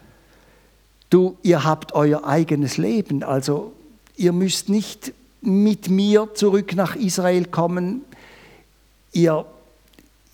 du, 1.10 1.36
ihr 1.42 1.62
habt 1.62 1.92
euer 1.92 2.26
eigenes 2.26 2.78
Leben, 2.78 3.22
also 3.22 3.74
ihr 4.16 4.32
müsst 4.32 4.70
nicht 4.70 5.12
mit 5.42 5.90
mir 5.90 6.30
zurück 6.32 6.74
nach 6.74 6.96
Israel 6.96 7.44
kommen, 7.44 8.00
ihr, 9.12 9.44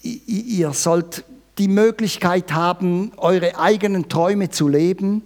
ihr 0.03 0.73
sollt 0.73 1.25
die 1.59 1.69
Möglichkeit 1.69 2.53
haben, 2.53 3.13
eure 3.17 3.59
eigenen 3.59 4.09
Träume 4.09 4.51
zu 4.51 4.69
leben. 4.69 5.23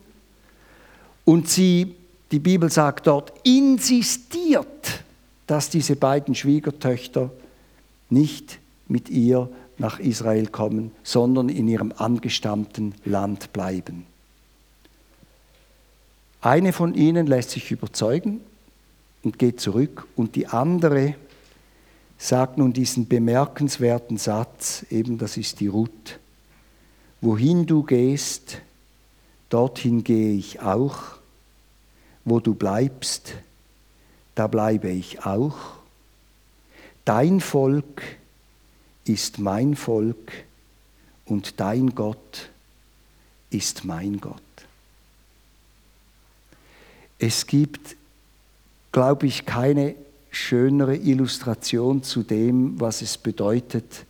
Und 1.25 1.49
sie, 1.49 1.95
die 2.31 2.38
Bibel 2.38 2.71
sagt 2.71 3.07
dort, 3.07 3.33
insistiert, 3.45 5.05
dass 5.47 5.71
diese 5.71 5.97
beiden 5.97 6.35
Schwiegertöchter 6.35 7.31
nicht 8.11 8.59
mit 8.88 9.09
ihr 9.09 9.49
nach 9.79 9.99
Israel 9.99 10.49
kommen, 10.49 10.91
sondern 11.03 11.49
in 11.49 11.69
ihrem 11.69 11.93
angestammten 11.97 12.95
Land 13.05 13.53
bleiben. 13.53 14.07
Eine 16.41 16.73
von 16.73 16.95
ihnen 16.95 17.27
lässt 17.27 17.51
sich 17.51 17.71
überzeugen 17.71 18.41
und 19.23 19.38
geht 19.38 19.61
zurück 19.61 20.07
und 20.17 20.37
die 20.37 20.47
andere 20.47 21.14
sagt 22.18 22.59
nun 22.59 22.72
diesen 22.72 23.07
bemerkenswerten 23.07 24.18
Satz, 24.18 24.85
eben 24.90 25.18
das 25.18 25.37
ist 25.37 25.61
die 25.61 25.68
Ruth, 25.68 26.18
wohin 27.20 27.64
du 27.66 27.85
gehst, 27.85 28.61
dorthin 29.48 30.02
gehe 30.02 30.35
ich 30.35 30.61
auch, 30.61 31.18
wo 32.24 32.40
du 32.40 32.54
bleibst, 32.54 33.35
da 34.35 34.48
bleibe 34.48 34.90
ich 34.90 35.24
auch. 35.24 35.57
Dein 37.04 37.40
Volk 37.40 38.02
ist 39.04 39.38
mein 39.38 39.76
Volk 39.76 40.33
und 41.24 41.61
dein 41.61 41.94
Gott 41.94 42.50
ist 43.50 43.85
mein 43.85 44.20
Gott. 44.20 44.42
Es 47.18 47.46
gibt, 47.46 47.96
glaube 48.92 49.26
ich, 49.26 49.46
keine 49.46 49.94
schönere 50.31 50.97
Illustration 50.97 52.03
zu 52.03 52.23
dem, 52.23 52.81
was 52.81 53.03
es 53.03 53.17
bedeutet, 53.19 54.05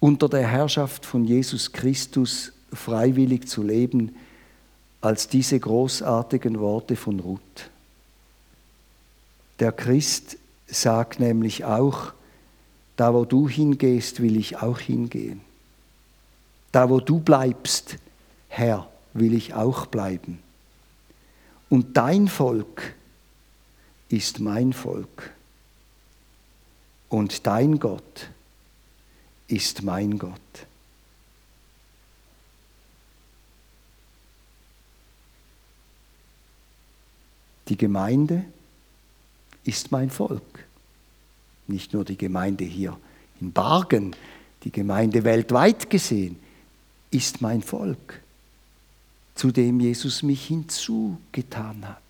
unter 0.00 0.28
der 0.28 0.46
Herrschaft 0.46 1.06
von 1.06 1.24
Jesus 1.24 1.72
Christus 1.72 2.52
freiwillig 2.72 3.48
zu 3.48 3.62
leben, 3.62 4.16
als 5.00 5.28
diese 5.28 5.58
großartigen 5.58 6.58
Worte 6.60 6.96
von 6.96 7.20
Ruth. 7.20 7.70
Der 9.60 9.72
Christ 9.72 10.38
sagt 10.66 11.20
nämlich 11.20 11.64
auch, 11.64 12.12
da 12.96 13.14
wo 13.14 13.24
du 13.24 13.48
hingehst, 13.48 14.20
will 14.20 14.36
ich 14.36 14.58
auch 14.58 14.78
hingehen. 14.78 15.40
Da 16.72 16.88
wo 16.88 17.00
du 17.00 17.20
bleibst, 17.20 17.96
Herr, 18.48 18.88
will 19.12 19.34
ich 19.34 19.54
auch 19.54 19.86
bleiben. 19.86 20.38
Und 21.68 21.96
dein 21.96 22.28
Volk 22.28 22.94
ist 24.12 24.40
mein 24.40 24.72
Volk. 24.72 25.32
Und 27.08 27.46
dein 27.46 27.78
Gott 27.78 28.28
ist 29.48 29.82
mein 29.82 30.18
Gott. 30.18 30.40
Die 37.68 37.76
Gemeinde 37.76 38.44
ist 39.64 39.92
mein 39.92 40.10
Volk. 40.10 40.42
Nicht 41.66 41.94
nur 41.94 42.04
die 42.04 42.18
Gemeinde 42.18 42.64
hier 42.64 42.98
in 43.40 43.52
Bargen, 43.52 44.14
die 44.64 44.72
Gemeinde 44.72 45.24
weltweit 45.24 45.88
gesehen, 45.88 46.38
ist 47.10 47.40
mein 47.40 47.62
Volk, 47.62 48.20
zu 49.34 49.52
dem 49.52 49.80
Jesus 49.80 50.22
mich 50.22 50.46
hinzugetan 50.46 51.88
hat. 51.88 52.01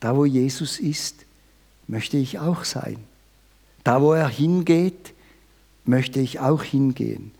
Da, 0.00 0.16
wo 0.16 0.24
Jesus 0.24 0.78
ist, 0.78 1.24
möchte 1.86 2.16
ich 2.16 2.38
auch 2.38 2.64
sein. 2.64 2.98
Da, 3.84 4.02
wo 4.02 4.12
er 4.12 4.28
hingeht, 4.28 5.14
möchte 5.84 6.20
ich 6.20 6.40
auch 6.40 6.62
hingehen. 6.62 7.32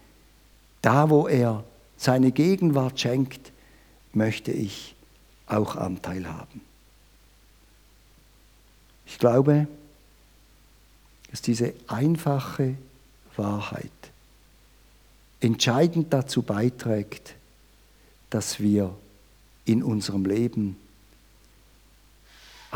Da, 0.83 1.11
wo 1.11 1.27
er 1.27 1.65
seine 1.97 2.31
Gegenwart 2.31 3.01
schenkt, 3.01 3.53
möchte 4.13 4.53
ich 4.53 4.95
auch 5.47 5.77
Anteil 5.77 6.27
haben. 6.27 6.61
Ich 9.07 9.19
glaube, 9.19 9.67
dass 11.31 11.43
diese 11.43 11.75
einfache 11.87 12.75
Wahrheit 13.37 13.91
entscheidend 15.41 16.13
dazu 16.13 16.43
beiträgt, 16.43 17.35
dass 18.31 18.61
wir 18.61 18.95
in 19.65 19.83
unserem 19.83 20.25
Leben 20.25 20.77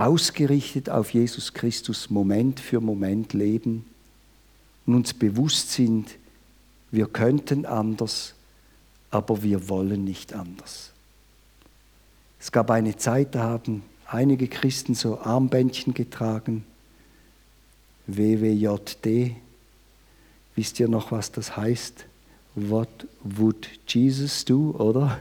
ausgerichtet 0.01 0.89
auf 0.89 1.13
Jesus 1.13 1.53
Christus 1.53 2.11
Moment 2.11 2.59
für 2.59 2.81
Moment 2.81 3.33
leben 3.35 3.85
und 4.87 4.95
uns 4.95 5.13
bewusst 5.15 5.73
sind, 5.73 6.17
wir 6.91 7.07
könnten 7.07 7.67
anders, 7.67 8.35
aber 9.11 9.43
wir 9.43 9.69
wollen 9.69 10.05
nicht 10.05 10.33
anders. 10.33 10.93
Es 12.41 12.51
gab 12.51 12.71
eine 12.71 12.97
Zeit, 12.97 13.35
da 13.35 13.43
haben 13.43 13.83
einige 14.07 14.49
Christen 14.49 14.95
so 14.95 15.21
Armbändchen 15.21 15.93
getragen, 15.95 16.65
WWJD. 18.07 19.37
Wisst 20.57 20.81
ihr 20.81 20.89
noch, 20.89 21.13
was 21.13 21.31
das 21.31 21.57
heißt? 21.57 22.07
What 22.55 23.07
would 23.23 23.69
Jesus 23.87 24.45
do, 24.45 24.75
oder? 24.79 25.21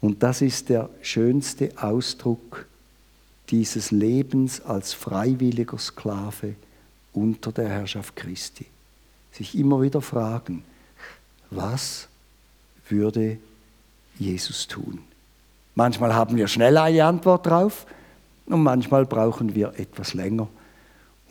Und 0.00 0.22
das 0.22 0.42
ist 0.42 0.68
der 0.68 0.90
schönste 1.00 1.72
Ausdruck 1.80 2.66
dieses 3.50 3.90
Lebens 3.90 4.60
als 4.60 4.92
freiwilliger 4.92 5.78
Sklave 5.78 6.54
unter 7.12 7.52
der 7.52 7.68
Herrschaft 7.68 8.14
Christi. 8.16 8.66
Sich 9.32 9.56
immer 9.56 9.82
wieder 9.82 10.00
fragen, 10.00 10.64
was 11.50 12.08
würde 12.88 13.38
Jesus 14.18 14.68
tun? 14.68 15.00
Manchmal 15.74 16.14
haben 16.14 16.36
wir 16.36 16.48
schnell 16.48 16.76
eine 16.76 17.04
Antwort 17.04 17.46
drauf 17.46 17.86
und 18.46 18.62
manchmal 18.62 19.06
brauchen 19.06 19.54
wir 19.54 19.78
etwas 19.78 20.14
länger. 20.14 20.48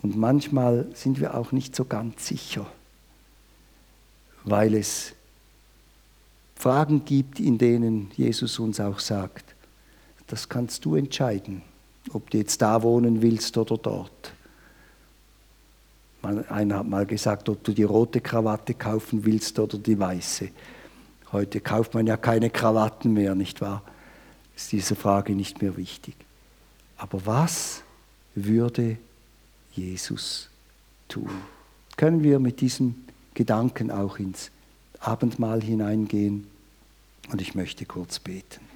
Und 0.02 0.18
manchmal 0.18 0.88
sind 0.94 1.20
wir 1.20 1.36
auch 1.36 1.52
nicht 1.52 1.76
so 1.76 1.86
ganz 1.86 2.26
sicher, 2.26 2.66
weil 4.44 4.74
es 4.76 5.14
Fragen 6.56 7.06
gibt, 7.06 7.40
in 7.40 7.58
denen 7.58 8.12
Jesus 8.16 8.60
uns 8.60 8.80
auch 8.80 9.00
sagt, 9.00 9.56
das 10.28 10.48
kannst 10.48 10.86
du 10.86 10.96
entscheiden, 10.96 11.62
ob 12.12 12.30
du 12.30 12.38
jetzt 12.38 12.62
da 12.62 12.82
wohnen 12.82 13.22
willst 13.22 13.58
oder 13.58 13.78
dort. 13.78 14.34
Einer 16.22 16.80
hat 16.80 16.88
mal 16.88 17.06
gesagt, 17.06 17.48
ob 17.48 17.64
du 17.64 17.72
die 17.72 17.84
rote 17.84 18.20
Krawatte 18.20 18.74
kaufen 18.74 19.24
willst 19.26 19.58
oder 19.58 19.78
die 19.78 19.98
weiße. 19.98 20.50
Heute 21.32 21.62
kauft 21.62 21.94
man 21.94 22.08
ja 22.08 22.18
keine 22.18 22.50
Krawatten 22.50 23.14
mehr, 23.14 23.36
nicht 23.36 23.62
wahr? 23.62 23.84
Ist 24.56 24.72
diese 24.72 24.96
Frage 24.96 25.34
nicht 25.34 25.62
mehr 25.62 25.78
wichtig. 25.78 26.16
Aber 26.98 27.26
was 27.26 27.84
würde 28.36 28.98
Jesus 29.72 30.50
tun? 31.08 31.30
Können 31.96 32.24
wir 32.24 32.40
mit 32.40 32.60
diesem 32.60 32.96
Gedanken 33.34 33.92
auch 33.92 34.20
ins 34.20 34.52
Abendmahl 35.00 35.62
hineingehen? 35.62 36.48
Und 37.32 37.42
ich 37.42 37.56
möchte 37.56 37.86
kurz 37.86 38.20
beten. 38.20 38.69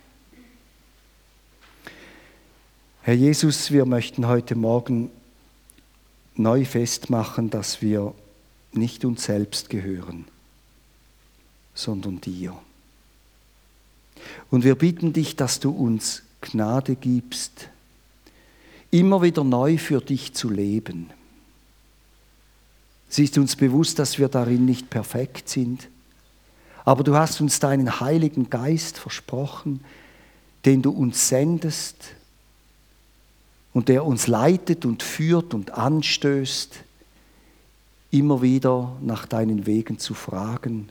Herr 3.06 3.16
Jesus, 3.16 3.70
wir 3.72 3.86
möchten 3.86 4.28
heute 4.28 4.56
Morgen 4.56 5.10
neu 6.36 6.64
festmachen, 6.64 7.50
dass 7.50 7.82
wir 7.82 8.16
nicht 8.72 9.04
uns 9.04 9.26
selbst 9.26 9.70
gehören, 9.70 10.24
sondern 11.74 12.22
dir. 12.22 12.58
Und 14.50 14.64
wir 14.64 14.76
bitten 14.76 15.12
dich, 15.12 15.36
dass 15.36 15.60
du 15.60 15.72
uns 15.72 16.24
Gnade 16.40 16.96
gibst, 16.96 17.68
immer 18.90 19.22
wieder 19.22 19.44
neu 19.44 19.78
für 19.78 20.00
dich 20.00 20.34
zu 20.34 20.50
leben. 20.50 21.10
Es 23.10 23.20
ist 23.20 23.38
uns 23.38 23.58
bewusst, 23.58 24.00
dass 24.00 24.18
wir 24.18 24.30
darin 24.30 24.64
nicht 24.64 24.90
perfekt 24.90 25.50
sind, 25.50 25.90
aber 26.86 27.04
du 27.04 27.18
hast 27.18 27.42
uns 27.42 27.60
deinen 27.60 28.00
Heiligen 28.00 28.50
Geist 28.50 28.98
versprochen, 28.98 29.84
den 30.64 30.82
du 30.82 30.92
uns 30.92 31.28
sendest 31.28 32.16
und 33.74 33.90
der 33.90 34.06
uns 34.06 34.28
leitet 34.28 34.86
und 34.86 35.04
führt 35.04 35.54
und 35.54 35.72
anstößt, 35.72 36.80
immer 38.12 38.42
wieder 38.44 38.96
nach 39.02 39.26
deinen 39.26 39.66
Wegen 39.66 39.98
zu 39.98 40.14
fragen 40.14 40.90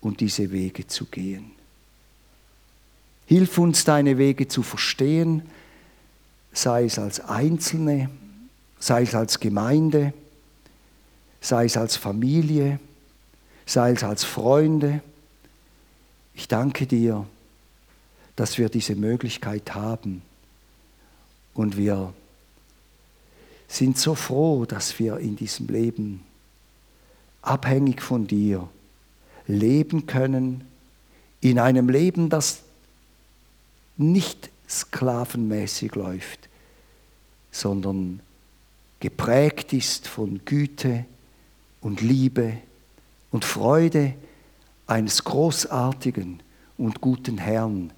und 0.00 0.20
diese 0.20 0.52
Wege 0.52 0.86
zu 0.86 1.06
gehen. 1.06 1.50
Hilf 3.26 3.58
uns, 3.58 3.84
deine 3.84 4.16
Wege 4.16 4.46
zu 4.48 4.62
verstehen, 4.62 5.42
sei 6.52 6.84
es 6.84 6.98
als 6.98 7.20
Einzelne, 7.20 8.08
sei 8.78 9.02
es 9.02 9.14
als 9.14 9.40
Gemeinde, 9.40 10.14
sei 11.40 11.64
es 11.64 11.76
als 11.76 11.96
Familie, 11.96 12.78
sei 13.66 13.92
es 13.92 14.04
als 14.04 14.24
Freunde. 14.24 15.02
Ich 16.34 16.48
danke 16.48 16.86
dir, 16.86 17.26
dass 18.36 18.58
wir 18.58 18.68
diese 18.68 18.94
Möglichkeit 18.94 19.74
haben 19.74 20.22
und 21.54 21.76
wir 21.76 22.12
sind 23.68 23.98
so 23.98 24.14
froh, 24.14 24.64
dass 24.64 24.98
wir 24.98 25.18
in 25.18 25.36
diesem 25.36 25.68
Leben 25.68 26.22
abhängig 27.42 28.02
von 28.02 28.26
dir 28.26 28.68
leben 29.46 30.06
können, 30.06 30.64
in 31.40 31.58
einem 31.58 31.88
Leben, 31.88 32.28
das 32.28 32.62
nicht 33.96 34.50
sklavenmäßig 34.68 35.94
läuft, 35.94 36.48
sondern 37.50 38.20
geprägt 39.00 39.72
ist 39.72 40.06
von 40.06 40.40
Güte 40.44 41.04
und 41.80 42.00
Liebe 42.00 42.58
und 43.30 43.44
Freude 43.44 44.14
eines 44.86 45.24
großartigen 45.24 46.42
und 46.76 47.00
guten 47.00 47.38
Herrn, 47.38 47.92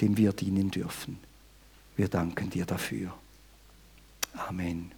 dem 0.00 0.16
wir 0.16 0.32
dienen 0.32 0.70
dürfen. 0.70 1.18
Wir 1.96 2.08
danken 2.08 2.50
dir 2.50 2.66
dafür. 2.66 3.14
Amen. 4.36 4.90